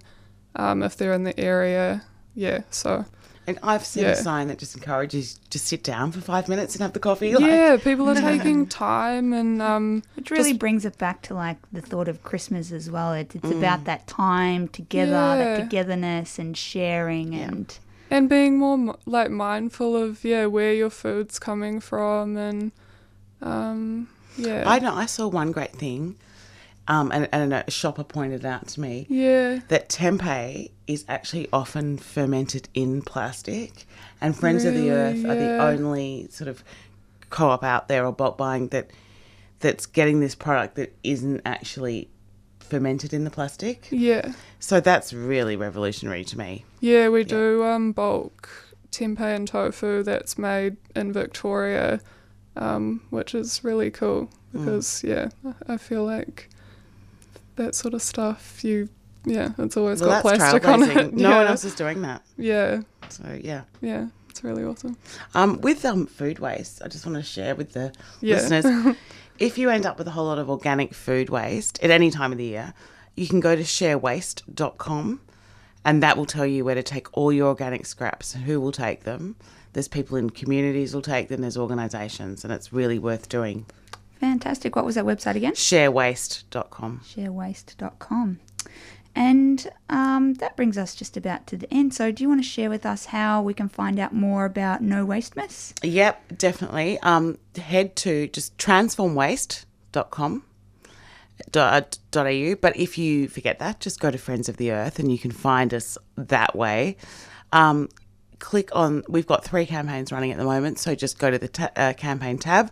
um, 0.56 0.82
if 0.82 0.96
they're 0.96 1.12
in 1.12 1.24
the 1.24 1.38
area. 1.38 2.04
Yeah, 2.34 2.62
so. 2.70 3.04
And 3.46 3.58
I've 3.62 3.84
seen 3.84 4.04
Yeah. 4.04 4.10
a 4.10 4.16
sign 4.16 4.48
that 4.48 4.58
just 4.58 4.76
encourages 4.76 5.40
to 5.50 5.58
sit 5.58 5.82
down 5.82 6.12
for 6.12 6.20
five 6.20 6.46
minutes 6.48 6.74
and 6.74 6.82
have 6.82 6.92
the 6.92 7.00
coffee. 7.00 7.30
Yeah, 7.36 7.78
people 7.78 8.08
are 8.08 8.14
taking 8.32 8.66
time 8.66 9.32
and 9.32 9.60
um, 9.60 10.02
Which 10.14 10.30
really 10.30 10.50
just- 10.50 10.60
brings 10.60 10.84
it 10.84 10.98
back 10.98 11.22
to 11.22 11.34
like 11.34 11.56
the 11.72 11.80
thought 11.80 12.06
of 12.06 12.22
Christmas 12.22 12.70
as 12.70 12.90
well. 12.90 13.12
It, 13.12 13.34
it's 13.34 13.44
Mm. 13.46 13.58
about 13.58 13.84
that 13.86 14.06
time 14.06 14.68
together, 14.68 15.12
that 15.12 15.56
togetherness 15.58 16.38
and 16.38 16.56
sharing 16.56 17.34
and 17.34 17.76
and 18.12 18.28
being 18.28 18.58
more 18.58 18.96
like 19.06 19.30
mindful 19.30 19.96
of 19.96 20.22
yeah 20.24 20.46
where 20.46 20.74
your 20.74 20.90
food's 20.90 21.38
coming 21.38 21.78
from 21.80 22.36
and 22.36 22.72
um 23.42 24.08
yeah 24.36 24.64
I 24.66 24.78
know. 24.80 24.94
I 24.94 25.06
saw 25.06 25.26
one 25.28 25.50
great 25.52 25.72
thing, 25.72 26.16
um, 26.88 27.12
and, 27.12 27.28
and 27.32 27.52
a 27.54 27.70
shopper 27.70 28.02
pointed 28.04 28.44
out 28.44 28.66
to 28.68 28.80
me 28.80 29.06
Yeah. 29.08 29.60
that 29.68 29.88
tempeh 29.88 30.70
is 30.86 31.04
actually 31.08 31.48
often 31.52 31.98
fermented 31.98 32.68
in 32.74 33.02
plastic, 33.02 33.86
and 34.20 34.36
Friends 34.36 34.64
of 34.64 34.74
the 34.74 34.90
Earth 34.90 35.22
Really? 35.22 35.28
are 35.30 35.34
the 35.36 35.62
only 35.62 36.28
sort 36.30 36.48
of 36.48 36.64
co-op 37.30 37.62
out 37.62 37.88
there 37.88 38.04
or 38.04 38.12
bulk 38.12 38.36
buying 38.36 38.68
that 38.68 38.90
that's 39.60 39.86
getting 39.86 40.20
this 40.20 40.34
product 40.34 40.74
that 40.76 40.94
isn't 41.04 41.40
actually 41.44 42.08
fermented 42.60 43.12
in 43.12 43.24
the 43.24 43.30
plastic. 43.30 43.88
Yeah. 43.90 44.32
So 44.58 44.80
that's 44.80 45.12
really 45.12 45.54
revolutionary 45.56 46.24
to 46.24 46.38
me. 46.38 46.64
Yeah, 46.80 47.08
we 47.08 47.24
do 47.24 47.62
um, 47.64 47.92
bulk 47.92 48.48
tempeh 48.90 49.20
and 49.36 49.46
tofu 49.46 50.02
that's 50.02 50.38
made 50.38 50.76
in 50.96 51.12
Victoria, 51.12 52.00
um, 52.56 53.02
which 53.10 53.34
is 53.34 53.62
really 53.62 53.90
cool 53.90 54.28
Mm. 54.52 54.64
because 54.64 55.04
yeah, 55.04 55.28
I 55.68 55.74
I 55.74 55.76
feel 55.76 56.04
like 56.04 56.48
that 57.62 57.74
sort 57.74 57.94
of 57.94 58.02
stuff 58.02 58.64
you 58.64 58.88
yeah, 59.24 59.50
it's 59.58 59.76
always 59.76 60.00
Well, 60.00 60.10
got 60.10 60.22
plastic 60.22 60.66
on 60.66 60.82
it. 60.82 61.12
No 61.14 61.28
yeah. 61.30 61.36
one 61.36 61.46
else 61.46 61.64
is 61.64 61.74
doing 61.74 62.00
that. 62.02 62.22
Yeah. 62.38 62.80
So 63.10 63.38
yeah. 63.42 63.64
Yeah, 63.82 64.06
it's 64.30 64.42
really 64.42 64.64
awesome. 64.64 64.96
Um, 65.34 65.60
with 65.60 65.84
um, 65.84 66.06
food 66.06 66.38
waste, 66.38 66.80
I 66.82 66.88
just 66.88 67.04
want 67.04 67.16
to 67.16 67.22
share 67.22 67.54
with 67.54 67.72
the 67.74 67.92
Yeah. 68.22 68.36
listeners 68.36 68.96
if 69.38 69.58
you 69.58 69.68
end 69.68 69.84
up 69.84 69.98
with 69.98 70.06
a 70.08 70.12
whole 70.12 70.24
lot 70.24 70.38
of 70.38 70.48
organic 70.48 70.94
food 70.94 71.28
waste 71.28 71.82
at 71.84 71.90
any 71.90 72.10
time 72.10 72.32
of 72.32 72.38
the 72.38 72.44
year, 72.44 72.72
you 73.14 73.26
can 73.28 73.40
go 73.40 73.54
to 73.54 73.62
sharewaste.com 73.62 75.20
and 75.84 76.02
that 76.02 76.16
will 76.16 76.26
tell 76.26 76.46
you 76.46 76.64
where 76.64 76.74
to 76.74 76.82
take 76.82 77.06
all 77.16 77.30
your 77.32 77.48
organic 77.48 77.84
scraps 77.86 78.34
and 78.34 78.44
who 78.44 78.58
will 78.60 78.72
take 78.72 79.04
them. 79.04 79.36
There's 79.74 79.88
people 79.88 80.16
in 80.16 80.30
communities 80.30 80.94
will 80.94 81.02
take 81.02 81.28
them, 81.28 81.42
there's 81.42 81.56
organisations, 81.58 82.42
and 82.44 82.52
it's 82.52 82.72
really 82.72 82.98
worth 82.98 83.28
doing. 83.28 83.66
Fantastic. 84.20 84.76
What 84.76 84.84
was 84.84 84.96
that 84.96 85.06
website 85.06 85.36
again? 85.36 85.54
Sharewaste.com. 85.54 87.00
Sharewaste.com. 87.04 88.38
And 89.16 89.70
um, 89.88 90.34
that 90.34 90.56
brings 90.56 90.76
us 90.78 90.94
just 90.94 91.16
about 91.16 91.46
to 91.48 91.56
the 91.56 91.72
end. 91.72 91.94
So, 91.94 92.12
do 92.12 92.22
you 92.22 92.28
want 92.28 92.42
to 92.42 92.48
share 92.48 92.68
with 92.68 92.84
us 92.86 93.06
how 93.06 93.42
we 93.42 93.54
can 93.54 93.68
find 93.68 93.98
out 93.98 94.14
more 94.14 94.44
about 94.44 94.82
No 94.82 95.04
Waste 95.04 95.36
Miss? 95.36 95.74
Yep, 95.82 96.38
definitely. 96.38 96.98
Um, 97.00 97.38
head 97.56 97.96
to 97.96 98.28
just 98.28 98.56
transformwaste.com. 98.58 100.44
Dot, 101.50 101.98
dot 102.10 102.26
au 102.26 102.54
but 102.54 102.76
if 102.76 102.98
you 102.98 103.26
forget 103.26 103.58
that 103.60 103.80
just 103.80 103.98
go 103.98 104.10
to 104.10 104.18
friends 104.18 104.50
of 104.50 104.58
the 104.58 104.72
earth 104.72 104.98
and 104.98 105.10
you 105.10 105.18
can 105.18 105.30
find 105.30 105.72
us 105.72 105.96
that 106.16 106.54
way 106.54 106.98
um, 107.50 107.88
click 108.40 108.68
on 108.74 109.02
we've 109.08 109.26
got 109.26 109.42
three 109.42 109.64
campaigns 109.64 110.12
running 110.12 110.32
at 110.32 110.36
the 110.36 110.44
moment 110.44 110.78
so 110.78 110.94
just 110.94 111.18
go 111.18 111.30
to 111.30 111.38
the 111.38 111.48
ta- 111.48 111.70
uh, 111.76 111.94
campaign 111.94 112.36
tab 112.36 112.70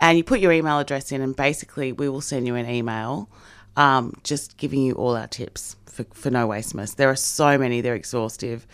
and 0.00 0.16
you 0.18 0.24
put 0.24 0.40
your 0.40 0.52
email 0.52 0.78
address 0.78 1.12
in 1.12 1.20
and 1.20 1.36
basically 1.36 1.92
we 1.92 2.08
will 2.08 2.20
send 2.20 2.46
you 2.46 2.54
an 2.56 2.68
email 2.68 3.28
um, 3.76 4.14
just 4.24 4.56
giving 4.56 4.82
you 4.82 4.94
all 4.94 5.16
our 5.16 5.26
tips 5.28 5.76
for, 5.86 6.04
for 6.12 6.30
no 6.30 6.46
waste 6.46 6.74
miss 6.74 6.94
there 6.94 7.08
are 7.10 7.16
so 7.16 7.56
many 7.58 7.80
they're 7.80 7.94
exhaustive. 7.94 8.66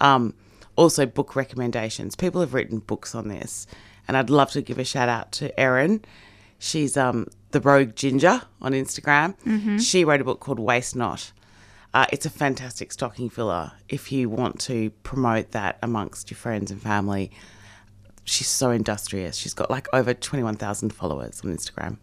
Um, 0.00 0.34
also 0.76 1.06
book 1.06 1.36
recommendations. 1.36 2.16
People 2.16 2.40
have 2.40 2.52
written 2.52 2.80
books 2.80 3.14
on 3.14 3.28
this 3.28 3.66
and 4.08 4.16
i'd 4.16 4.28
love 4.30 4.50
to 4.52 4.60
give 4.62 4.78
a 4.78 4.84
shout 4.84 5.08
out 5.08 5.32
to 5.32 5.58
erin. 5.58 6.02
She's 6.58 6.96
um, 6.96 7.26
the 7.50 7.60
rogue 7.60 7.94
ginger 7.94 8.42
on 8.62 8.72
instagram. 8.72 9.36
Mhm. 9.44 9.80
she 9.80 10.04
wrote 10.04 10.20
a 10.20 10.24
book 10.24 10.40
called 10.40 10.58
waste 10.58 10.96
not. 10.96 11.32
Uh, 11.92 12.06
it's 12.12 12.26
a 12.26 12.30
fantastic 12.30 12.90
stocking 12.90 13.30
filler 13.30 13.70
if 13.88 14.10
you 14.10 14.28
want 14.28 14.58
to 14.58 14.90
promote 15.04 15.52
that 15.52 15.78
amongst 15.80 16.28
your 16.30 16.36
friends 16.36 16.72
and 16.72 16.82
family 16.82 17.30
she's 18.24 18.48
so 18.48 18.70
industrious 18.70 19.36
she's 19.36 19.54
got 19.54 19.70
like 19.70 19.86
over 19.92 20.14
21000 20.14 20.90
followers 20.92 21.40
on 21.44 21.54
instagram 21.54 21.98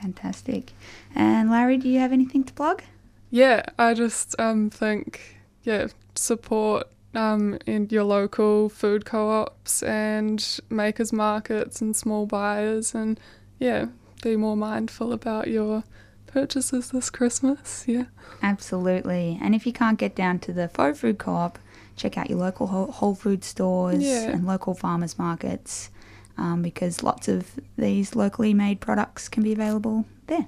Fantastic. 0.00 0.72
And 1.14 1.50
Larry, 1.50 1.76
do 1.76 1.88
you 1.88 1.98
have 1.98 2.12
anything 2.12 2.44
to 2.44 2.52
plug? 2.52 2.82
Yeah, 3.30 3.62
I 3.78 3.94
just 3.94 4.38
um, 4.40 4.70
think 4.70 5.36
yeah, 5.62 5.88
support 6.14 6.88
um, 7.14 7.58
in 7.66 7.88
your 7.90 8.04
local 8.04 8.68
food 8.68 9.04
co-ops 9.04 9.82
and 9.82 10.60
makers 10.70 11.12
markets 11.12 11.80
and 11.80 11.94
small 11.94 12.26
buyers, 12.26 12.94
and 12.94 13.20
yeah, 13.58 13.86
be 14.22 14.36
more 14.36 14.56
mindful 14.56 15.12
about 15.12 15.48
your 15.48 15.84
purchases 16.26 16.90
this 16.90 17.10
Christmas. 17.10 17.84
Yeah. 17.86 18.04
Absolutely. 18.42 19.38
And 19.42 19.54
if 19.54 19.66
you 19.66 19.72
can't 19.72 19.98
get 19.98 20.14
down 20.14 20.38
to 20.40 20.52
the 20.52 20.68
FoE 20.68 20.94
Food 20.94 21.18
Co 21.18 21.32
op, 21.32 21.58
check 21.96 22.16
out 22.18 22.28
your 22.30 22.38
local 22.38 22.66
Whole 22.68 22.90
Whole 22.92 23.14
Food 23.14 23.44
stores 23.44 24.02
Yeah. 24.02 24.30
and 24.30 24.46
local 24.46 24.74
farmers 24.74 25.18
markets 25.18 25.90
um, 26.38 26.62
because 26.62 27.02
lots 27.02 27.28
of 27.28 27.58
these 27.76 28.14
locally 28.16 28.54
made 28.54 28.80
products 28.80 29.28
can 29.28 29.42
be 29.42 29.52
available 29.52 30.04
there. 30.26 30.46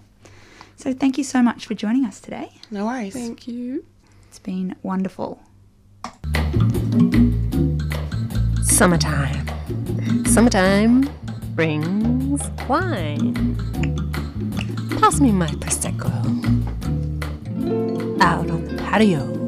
So 0.76 0.92
thank 0.92 1.18
you 1.18 1.24
so 1.24 1.42
much 1.42 1.66
for 1.66 1.74
joining 1.74 2.04
us 2.04 2.20
today. 2.20 2.52
No 2.70 2.86
worries. 2.86 3.12
Thank 3.12 3.46
you. 3.46 3.84
It's 4.28 4.38
been 4.38 4.74
wonderful. 4.82 5.40
Summertime. 8.64 9.46
Summertime 10.26 11.08
brings 11.54 12.42
wine. 12.68 13.34
Pass 14.98 15.20
me 15.20 15.30
my 15.32 15.46
Prosecco. 15.48 16.10
Out 18.22 18.48
on 18.50 18.64
the 18.64 18.82
patio. 18.82 19.41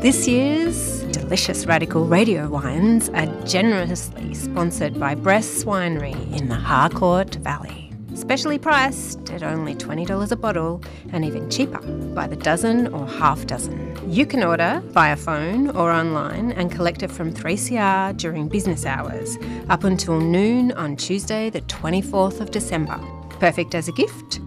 This 0.00 0.26
year's 0.26 1.02
delicious 1.12 1.66
radical 1.66 2.06
radio 2.06 2.48
wines 2.48 3.10
are 3.10 3.26
generously 3.44 4.32
sponsored 4.32 4.98
by 4.98 5.14
Bress 5.14 5.64
Winery 5.64 6.14
in 6.34 6.48
the 6.48 6.54
Harcourt 6.54 7.34
Valley. 7.34 7.92
Specially 8.14 8.58
priced 8.58 9.28
at 9.28 9.42
only 9.42 9.74
$20 9.74 10.32
a 10.32 10.36
bottle 10.36 10.82
and 11.12 11.22
even 11.22 11.50
cheaper 11.50 11.82
by 12.14 12.26
the 12.26 12.34
dozen 12.34 12.86
or 12.94 13.06
half 13.06 13.46
dozen. 13.46 13.94
You 14.10 14.24
can 14.24 14.42
order 14.42 14.80
via 14.86 15.16
phone 15.16 15.68
or 15.68 15.92
online 15.92 16.52
and 16.52 16.72
collect 16.72 17.02
it 17.02 17.10
from 17.10 17.30
3CR 17.30 18.16
during 18.16 18.48
business 18.48 18.86
hours 18.86 19.36
up 19.68 19.84
until 19.84 20.18
noon 20.18 20.72
on 20.72 20.96
Tuesday, 20.96 21.50
the 21.50 21.60
24th 21.60 22.40
of 22.40 22.50
December. 22.50 22.98
Perfect 23.38 23.74
as 23.74 23.86
a 23.86 23.92
gift 23.92 24.40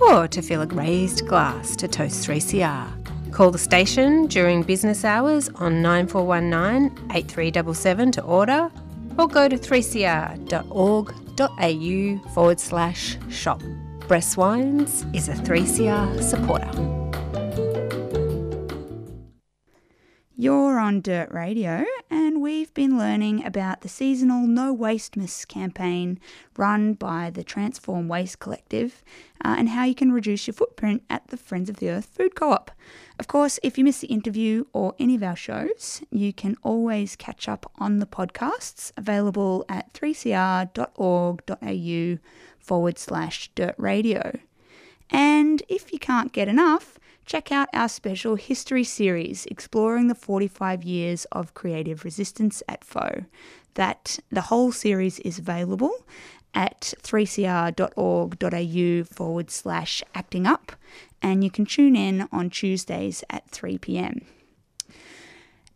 or 0.00 0.26
to 0.28 0.40
fill 0.40 0.62
a 0.62 0.66
raised 0.66 1.26
glass 1.28 1.76
to 1.76 1.88
toast 1.88 2.26
3CR. 2.26 3.03
Call 3.34 3.50
the 3.50 3.58
station 3.58 4.28
during 4.28 4.62
business 4.62 5.04
hours 5.04 5.50
on 5.56 5.82
9419 5.82 7.10
8377 7.10 8.12
to 8.12 8.22
order 8.22 8.70
or 9.18 9.26
go 9.26 9.48
to 9.48 9.58
3cr.org.au 9.58 12.28
forward 12.32 12.60
slash 12.60 13.18
shop. 13.30 13.60
Bress 14.06 14.36
Wines 14.36 15.04
is 15.12 15.28
a 15.28 15.32
3CR 15.32 16.22
supporter. 16.22 17.03
You're 20.36 20.80
on 20.80 21.00
Dirt 21.00 21.30
Radio, 21.30 21.84
and 22.10 22.42
we've 22.42 22.74
been 22.74 22.98
learning 22.98 23.46
about 23.46 23.82
the 23.82 23.88
seasonal 23.88 24.48
No 24.48 24.72
Waste 24.72 25.16
Miss 25.16 25.44
campaign 25.44 26.18
run 26.56 26.94
by 26.94 27.30
the 27.30 27.44
Transform 27.44 28.08
Waste 28.08 28.40
Collective 28.40 29.04
uh, 29.44 29.54
and 29.56 29.68
how 29.68 29.84
you 29.84 29.94
can 29.94 30.10
reduce 30.10 30.48
your 30.48 30.54
footprint 30.54 31.04
at 31.08 31.28
the 31.28 31.36
Friends 31.36 31.70
of 31.70 31.76
the 31.76 31.88
Earth 31.88 32.06
Food 32.06 32.34
Co 32.34 32.50
op. 32.50 32.72
Of 33.20 33.28
course, 33.28 33.60
if 33.62 33.78
you 33.78 33.84
missed 33.84 34.00
the 34.00 34.08
interview 34.08 34.64
or 34.72 34.96
any 34.98 35.14
of 35.14 35.22
our 35.22 35.36
shows, 35.36 36.02
you 36.10 36.32
can 36.32 36.56
always 36.64 37.14
catch 37.14 37.48
up 37.48 37.70
on 37.78 38.00
the 38.00 38.06
podcasts 38.06 38.90
available 38.96 39.64
at 39.68 39.92
3cr.org.au 39.92 42.18
forward 42.58 42.98
slash 42.98 43.50
dirt 43.54 43.76
radio. 43.78 44.36
And 45.10 45.62
if 45.68 45.92
you 45.92 46.00
can't 46.00 46.32
get 46.32 46.48
enough, 46.48 46.98
check 47.24 47.50
out 47.50 47.70
our 47.72 47.88
special 47.88 48.36
history 48.36 48.84
series 48.84 49.46
exploring 49.46 50.08
the 50.08 50.14
45 50.14 50.82
years 50.82 51.24
of 51.32 51.54
creative 51.54 52.04
resistance 52.04 52.62
at 52.68 52.84
FoE. 52.84 53.24
That 53.74 54.18
the 54.30 54.42
whole 54.42 54.72
series 54.72 55.20
is 55.20 55.38
available 55.38 56.04
at 56.54 56.92
3cr.org.au 57.02 59.04
forward 59.04 59.50
slash 59.50 60.02
acting 60.14 60.46
up, 60.46 60.72
and 61.20 61.42
you 61.42 61.50
can 61.50 61.66
tune 61.66 61.96
in 61.96 62.28
on 62.30 62.50
Tuesdays 62.50 63.24
at 63.30 63.50
3 63.50 63.78
pm. 63.78 64.20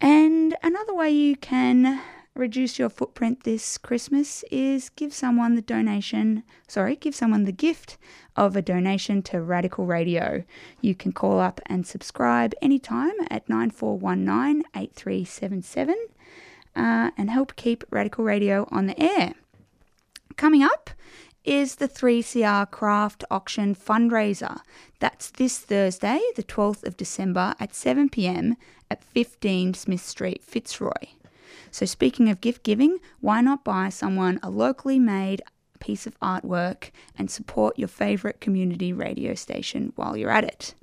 And 0.01 0.55
another 0.63 0.95
way 0.95 1.11
you 1.11 1.35
can 1.37 2.01
reduce 2.39 2.79
your 2.79 2.89
footprint 2.89 3.43
this 3.43 3.77
Christmas 3.77 4.45
is 4.51 4.91
give 4.91 5.13
someone 5.13 5.57
the 5.57 5.63
donation, 5.63 6.45
sorry, 6.69 6.95
give 6.95 7.15
someone 7.15 7.45
the 7.45 7.53
gift 7.53 7.99
of 8.37 8.55
a 8.55 8.63
donation 8.63 9.23
to 9.23 9.43
Radical 9.43 9.85
Radio. 9.85 10.45
You 10.81 10.95
can 10.95 11.13
call 11.13 11.41
up 11.41 11.61
and 11.67 11.87
subscribe 11.87 12.55
anytime 12.63 13.15
at 13.29 13.49
9419 13.49 14.63
8377 14.75 15.97
uh, 16.77 17.11
and 17.19 17.31
help 17.31 17.57
keep 17.57 17.85
Radical 17.91 18.25
Radio 18.25 18.69
on 18.71 18.87
the 18.87 19.01
air. 19.03 19.35
Coming 20.37 20.63
up 20.63 20.91
is 21.45 21.77
the 21.77 21.89
3CR 21.89 22.71
Craft 22.71 23.25
Auction 23.31 23.75
fundraiser. 23.75 24.61
That's 25.01 25.31
this 25.31 25.59
Thursday, 25.59 26.21
the 26.37 26.45
12th 26.45 26.87
of 26.87 26.97
December 26.97 27.55
at 27.59 27.75
7 27.75 28.09
pm 28.09 28.57
at 28.91 29.03
15 29.03 29.75
Smith 29.75 30.05
Street, 30.05 30.43
Fitzroy. 30.45 31.18
So, 31.71 31.87
speaking 31.87 32.29
of 32.29 32.41
gift 32.41 32.63
giving, 32.63 32.99
why 33.21 33.41
not 33.41 33.65
buy 33.65 33.89
someone 33.89 34.41
a 34.43 34.51
locally 34.51 34.99
made 34.99 35.43
piece 35.81 36.07
of 36.07 36.19
artwork 36.21 36.91
and 37.17 37.31
support 37.31 37.79
your 37.79 37.89
favourite 37.89 38.41
community 38.41 38.93
radio 38.93 39.35
station 39.35 39.93
while 39.97 40.17
you're 40.17 40.31
at 40.31 40.45
it? 40.45 40.75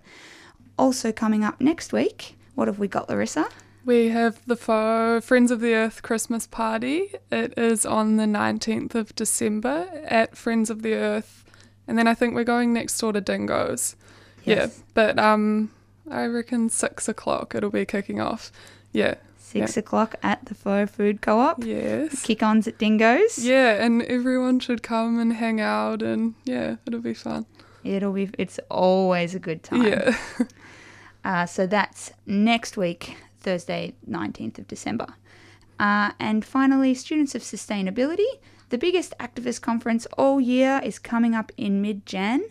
Also, 0.77 1.11
coming 1.11 1.43
up 1.43 1.61
next 1.61 1.93
week, 1.93 2.37
what 2.55 2.67
have 2.67 2.79
we 2.79 2.87
got, 2.87 3.09
Larissa? 3.09 3.47
We 3.85 4.09
have 4.09 4.43
the 4.47 4.55
FoE 4.55 5.21
Friends 5.21 5.51
of 5.51 5.59
the 5.59 5.75
Earth 5.75 6.01
Christmas 6.01 6.47
party. 6.47 7.13
It 7.31 7.53
is 7.55 7.85
on 7.85 8.17
the 8.17 8.25
19th 8.25 8.95
of 8.95 9.13
December 9.15 9.87
at 10.05 10.35
Friends 10.35 10.71
of 10.71 10.81
the 10.81 10.95
Earth. 10.95 11.45
And 11.87 11.97
then 11.97 12.07
I 12.07 12.15
think 12.15 12.33
we're 12.33 12.43
going 12.43 12.73
next 12.73 12.97
door 12.97 13.13
to 13.13 13.21
Dingoes. 13.21 13.95
Yes. 14.43 14.75
Yeah, 14.77 14.83
but 14.95 15.19
um, 15.19 15.71
I 16.09 16.25
reckon 16.25 16.69
six 16.69 17.07
o'clock 17.07 17.53
it'll 17.53 17.69
be 17.69 17.85
kicking 17.85 18.19
off. 18.19 18.51
Yeah. 18.91 19.15
Six 19.55 19.77
yeah. 19.77 19.79
o'clock 19.79 20.15
at 20.21 20.45
the 20.47 20.53
FoE 20.53 20.85
Food 20.85 21.21
Co 21.21 21.39
op. 21.39 21.63
Yes. 21.63 22.23
Kick 22.23 22.43
ons 22.43 22.67
at 22.67 22.77
Dingoes. 22.77 23.37
Yeah, 23.37 23.81
and 23.81 24.01
everyone 24.01 24.59
should 24.59 24.83
come 24.83 25.17
and 25.17 25.31
hang 25.31 25.61
out 25.61 26.01
and 26.01 26.33
yeah, 26.43 26.75
it'll 26.85 26.99
be 26.99 27.13
fun. 27.13 27.45
It'll 27.85 28.11
be, 28.11 28.29
it's 28.37 28.59
always 28.69 29.33
a 29.33 29.39
good 29.39 29.63
time. 29.63 29.83
Yeah. 29.83 30.17
uh, 31.23 31.45
so 31.45 31.67
that's 31.67 32.11
next 32.25 32.75
week, 32.75 33.15
Thursday, 33.39 33.93
19th 34.09 34.59
of 34.59 34.67
December. 34.67 35.07
Uh, 35.79 36.11
and 36.19 36.43
finally, 36.43 36.93
Students 36.93 37.33
of 37.33 37.41
Sustainability. 37.41 38.27
The 38.69 38.77
biggest 38.77 39.13
activist 39.21 39.61
conference 39.61 40.05
all 40.17 40.41
year 40.41 40.81
is 40.83 40.99
coming 40.99 41.33
up 41.33 41.53
in 41.55 41.81
mid 41.81 42.05
Jan. 42.05 42.43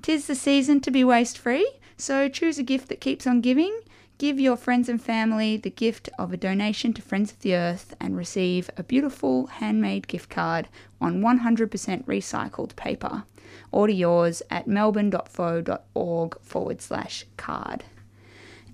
Tis 0.00 0.26
the 0.28 0.34
season 0.36 0.80
to 0.80 0.92
be 0.92 1.02
waste 1.02 1.38
free, 1.38 1.68
so 1.96 2.28
choose 2.28 2.60
a 2.60 2.62
gift 2.62 2.88
that 2.88 3.00
keeps 3.00 3.26
on 3.26 3.40
giving. 3.40 3.80
Give 4.18 4.38
your 4.38 4.56
friends 4.56 4.88
and 4.88 5.02
family 5.02 5.56
the 5.56 5.70
gift 5.70 6.08
of 6.20 6.32
a 6.32 6.36
donation 6.36 6.92
to 6.92 7.02
Friends 7.02 7.32
of 7.32 7.40
the 7.40 7.56
Earth 7.56 7.96
and 7.98 8.16
receive 8.16 8.70
a 8.76 8.84
beautiful 8.84 9.48
handmade 9.48 10.06
gift 10.06 10.30
card 10.30 10.68
on 11.00 11.20
100% 11.20 12.04
recycled 12.04 12.76
paper. 12.76 13.24
Order 13.72 13.92
yours 13.92 14.40
at 14.50 14.68
melbourne.foe.org 14.68 16.40
forward 16.42 16.80
slash 16.80 17.26
card. 17.36 17.82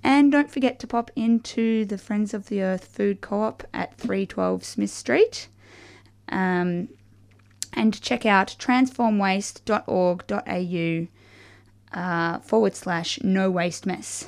And 0.04 0.32
don't 0.32 0.50
forget 0.50 0.80
to 0.80 0.86
pop 0.86 1.10
into 1.14 1.84
the 1.84 1.98
Friends 1.98 2.34
of 2.34 2.48
the 2.48 2.62
Earth 2.62 2.86
Food 2.86 3.20
Co 3.20 3.42
op 3.42 3.62
at 3.72 3.96
312 3.98 4.64
Smith 4.64 4.90
Street. 4.90 5.46
Um, 6.28 6.88
and 7.72 8.00
check 8.00 8.26
out 8.26 8.56
transformwaste.org.au 8.58 11.06
uh, 11.98 12.38
forward 12.40 12.74
slash 12.74 13.20
no 13.22 13.48
waste 13.50 13.86
mess. 13.86 14.26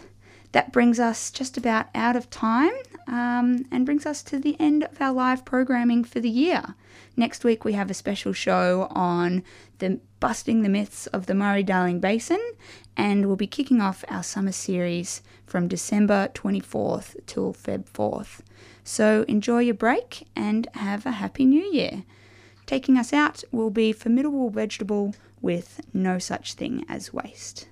That 0.52 0.72
brings 0.72 1.00
us 1.00 1.30
just 1.30 1.56
about 1.56 1.86
out 1.94 2.16
of 2.16 2.28
time 2.30 2.72
um, 3.06 3.64
and 3.70 3.86
brings 3.86 4.06
us 4.06 4.22
to 4.24 4.38
the 4.38 4.56
end 4.60 4.84
of 4.84 5.00
our 5.00 5.12
live 5.12 5.44
programming 5.44 6.04
for 6.04 6.20
the 6.20 6.30
year. 6.30 6.74
Next 7.16 7.44
week, 7.44 7.64
we 7.64 7.74
have 7.74 7.90
a 7.90 7.94
special 7.94 8.32
show 8.32 8.88
on 8.90 9.42
the 9.78 10.00
busting 10.20 10.62
the 10.62 10.68
myths 10.68 11.06
of 11.08 11.26
the 11.26 11.34
Murray 11.34 11.62
Darling 11.62 12.00
Basin, 12.00 12.40
and 12.96 13.26
we'll 13.26 13.36
be 13.36 13.46
kicking 13.46 13.80
off 13.80 14.04
our 14.08 14.22
summer 14.22 14.52
series 14.52 15.22
from 15.46 15.68
December 15.68 16.28
24th 16.34 17.16
till 17.26 17.52
Feb 17.52 17.84
4th. 17.90 18.40
So 18.82 19.24
enjoy 19.28 19.60
your 19.60 19.74
break 19.74 20.26
and 20.34 20.66
have 20.74 21.06
a 21.06 21.12
happy 21.12 21.44
new 21.44 21.64
year. 21.64 22.04
Taking 22.66 22.96
us 22.96 23.12
out 23.12 23.44
will 23.52 23.70
be 23.70 23.92
Formidable 23.92 24.50
Vegetable 24.50 25.14
with 25.40 25.80
No 25.92 26.18
Such 26.18 26.54
Thing 26.54 26.84
as 26.88 27.12
Waste. 27.12 27.68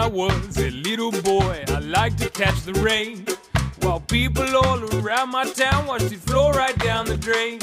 I 0.00 0.06
was 0.06 0.56
a 0.56 0.70
little 0.70 1.12
boy, 1.12 1.62
I 1.68 1.78
liked 1.80 2.20
to 2.20 2.30
catch 2.30 2.62
the 2.62 2.72
rain. 2.72 3.26
While 3.82 4.00
people 4.00 4.56
all 4.56 4.82
around 4.98 5.28
my 5.30 5.44
town 5.44 5.86
watched 5.86 6.10
it 6.10 6.20
flow 6.20 6.50
right 6.52 6.76
down 6.78 7.04
the 7.04 7.18
drain. 7.18 7.58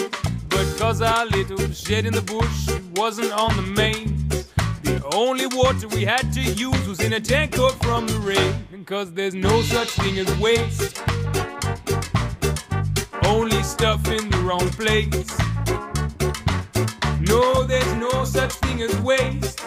But 0.48 0.68
cause 0.78 1.02
our 1.02 1.26
little 1.26 1.58
shed 1.72 2.06
in 2.06 2.14
the 2.14 2.22
bush 2.22 2.70
wasn't 2.96 3.32
on 3.32 3.56
the 3.56 3.64
main, 3.64 4.30
the 4.84 5.02
only 5.16 5.48
water 5.48 5.88
we 5.88 6.06
had 6.06 6.32
to 6.34 6.42
use 6.42 6.88
was 6.88 7.00
in 7.00 7.14
a 7.14 7.20
tank 7.20 7.54
cut 7.54 7.74
from 7.84 8.06
the 8.06 8.20
rain. 8.20 8.86
Cause 8.86 9.12
there's 9.14 9.34
no 9.34 9.64
such 9.64 9.90
thing 10.02 10.20
as 10.20 10.30
waste, 10.40 11.02
only 13.26 13.64
stuff 13.64 14.08
in 14.12 14.30
the 14.30 14.38
wrong 14.46 14.70
place. 14.78 15.36
No, 17.20 17.64
there's 17.64 17.94
no 17.96 18.26
such 18.26 18.54
thing 18.54 18.84
as 18.84 18.96
waste. 19.02 19.60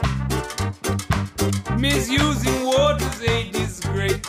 Misusing 1.81 2.67
water's 2.67 3.23
a 3.23 3.51
disgrace. 3.53 4.21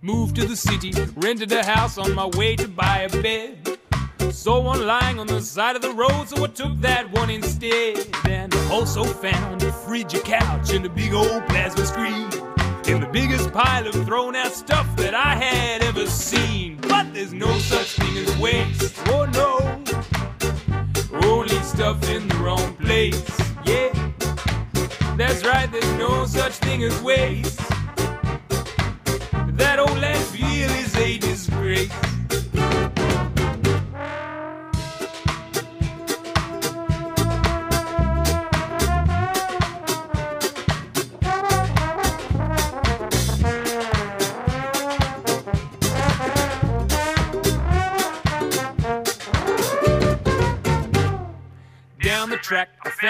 Moved 0.00 0.36
to 0.36 0.46
the 0.46 0.56
city, 0.56 0.94
rented 1.16 1.52
a 1.52 1.62
house 1.62 1.98
on 1.98 2.14
my 2.14 2.24
way 2.24 2.56
to 2.56 2.66
buy 2.66 3.00
a 3.00 3.22
bed. 3.22 3.78
Saw 4.30 4.62
one 4.62 4.86
lying 4.86 5.18
on 5.18 5.26
the 5.26 5.42
side 5.42 5.76
of 5.76 5.82
the 5.82 5.92
road, 5.92 6.30
so 6.30 6.42
I 6.42 6.46
took 6.46 6.74
that 6.80 7.12
one 7.12 7.28
instead. 7.28 8.06
And 8.24 8.54
also 8.70 9.04
found 9.04 9.62
a 9.62 9.72
fridge, 9.72 10.14
a 10.14 10.20
couch, 10.20 10.72
and 10.72 10.86
a 10.86 10.88
big 10.88 11.12
old 11.12 11.46
plasma 11.48 11.84
screen. 11.84 12.30
And 12.86 13.02
the 13.02 13.10
biggest 13.12 13.52
pile 13.52 13.86
of 13.86 13.94
thrown 14.06 14.34
out 14.36 14.52
stuff 14.52 14.86
that 14.96 15.12
I 15.12 15.34
had 15.34 15.82
ever 15.82 16.06
seen. 16.06 16.78
But 16.80 17.12
there's 17.12 17.34
no 17.34 17.58
such 17.58 17.88
thing 17.88 18.16
as 18.16 18.38
waste. 18.38 18.98
Oh 19.08 19.26
no. 19.26 19.58
Only 21.28 21.60
stuff 21.60 22.08
in 22.08 22.26
the 22.26 22.36
wrong 22.36 22.74
place. 22.76 23.22
Yeah. 23.66 24.07
That's 25.18 25.44
right, 25.44 25.68
there's 25.72 25.98
no 25.98 26.26
such 26.26 26.52
thing 26.58 26.84
as 26.84 27.02
waste. 27.02 27.58
That 29.58 29.78
old 29.80 29.98
landfill 29.98 30.70
is 30.78 30.94
a 30.94 31.18
disgrace. 31.18 32.07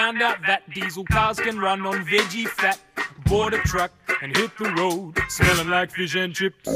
Found 0.09 0.23
out 0.23 0.41
that 0.47 0.67
diesel 0.73 1.05
cars 1.05 1.39
can 1.39 1.59
run 1.59 1.85
on 1.85 2.03
veggie 2.03 2.47
fat. 2.47 2.79
Bought 3.27 3.53
a 3.53 3.59
truck 3.59 3.91
and 4.23 4.35
hit 4.35 4.49
the 4.57 4.71
road, 4.71 5.13
smelling 5.27 5.69
like 5.69 5.91
fish 5.91 6.15
and 6.15 6.33
chips. 6.33 6.67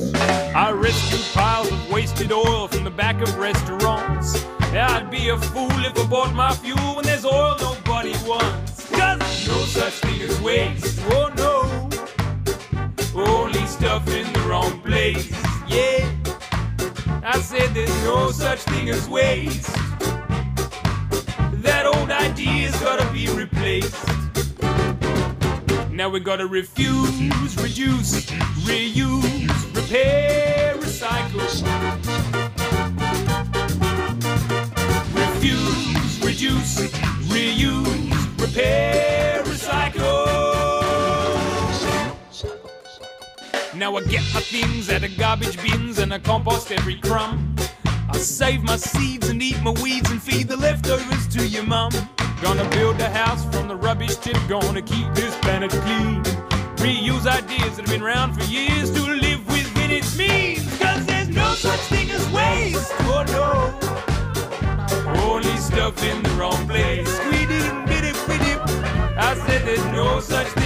I 0.53 0.69
rescued 0.69 1.25
piles 1.33 1.71
of 1.71 1.91
wasted 1.91 2.31
oil 2.31 2.67
from 2.67 2.83
the 2.83 2.91
back 2.91 3.19
of 3.23 3.35
restaurants. 3.35 4.45
I'd 4.71 5.09
be 5.09 5.29
a 5.29 5.37
fool 5.39 5.71
if 5.83 5.97
I 5.97 6.05
bought 6.05 6.35
my 6.35 6.53
fuel 6.53 6.95
when 6.95 7.05
there's 7.05 7.25
oil 7.25 7.55
nobody 7.59 8.13
wants. 8.27 8.91
Cause 8.91 9.47
no 9.47 9.57
such 9.65 9.93
thing 9.93 10.21
as 10.21 10.39
waste, 10.41 10.99
oh 11.05 11.31
no. 11.35 11.89
Only 13.19 13.65
stuff 13.65 14.07
in 14.09 14.31
the 14.31 14.41
wrong 14.41 14.79
place, 14.81 15.31
yeah. 15.67 16.07
I 17.23 17.39
said 17.39 17.73
there's 17.73 18.03
no 18.03 18.29
such 18.29 18.59
thing 18.59 18.89
as 18.89 19.09
waste. 19.09 19.73
That 21.63 21.92
idea's 22.13 22.76
gotta 22.80 23.12
be 23.12 23.28
replaced. 23.28 23.95
Now 25.91 26.10
we 26.10 26.19
gotta 26.19 26.47
refuse, 26.47 27.56
reduce, 27.58 28.26
reuse, 28.65 29.76
repair, 29.76 30.76
recycle. 30.76 31.41
Refuse, 35.13 36.19
reduce, 36.23 36.91
reuse, 37.32 38.41
repair, 38.41 39.43
recycle. 39.43 40.43
Now 43.76 43.95
I 43.97 44.02
get 44.04 44.23
my 44.34 44.41
things 44.41 44.89
out 44.89 45.04
of 45.04 45.17
garbage 45.17 45.62
bins 45.62 45.99
and 45.99 46.13
I 46.13 46.19
compost 46.19 46.71
every 46.71 46.95
crumb. 46.95 47.52
Save 48.23 48.63
my 48.63 48.77
seeds 48.77 49.27
and 49.29 49.43
eat 49.43 49.62
my 49.62 49.71
weeds 49.83 50.09
and 50.09 50.21
feed 50.21 50.47
the 50.47 50.55
leftovers 50.55 51.27
to 51.27 51.45
your 51.45 51.63
mum. 51.63 51.91
Gonna 52.41 52.67
build 52.69 52.99
a 53.01 53.09
house 53.09 53.43
from 53.53 53.67
the 53.67 53.75
rubbish 53.75 54.15
tip, 54.15 54.38
gonna 54.47 54.81
keep 54.81 55.13
this 55.13 55.36
planet 55.39 55.71
clean. 55.71 56.23
Reuse 56.77 57.27
ideas 57.27 57.75
that 57.75 57.81
have 57.81 57.88
been 57.88 58.01
around 58.01 58.33
for 58.33 58.43
years 58.45 58.91
to 58.91 59.01
live 59.01 59.45
within 59.47 59.91
its 59.91 60.17
means. 60.17 60.65
Cause 60.79 61.05
there's 61.05 61.27
no 61.27 61.53
such 61.53 61.81
thing 61.91 62.09
as 62.12 62.25
waste, 62.29 62.93
oh 63.01 63.25
no. 63.27 63.73
Only 65.21 65.57
stuff 65.57 66.01
in 66.01 66.23
the 66.23 66.29
wrong 66.31 66.65
place. 66.65 67.19
We 67.25 67.45
did 67.45 68.05
it, 68.05 68.27
we 68.29 68.38
did. 68.38 68.59
I 69.17 69.36
said 69.45 69.65
there's 69.67 69.86
no 69.88 70.21
such 70.21 70.47
thing 70.47 70.63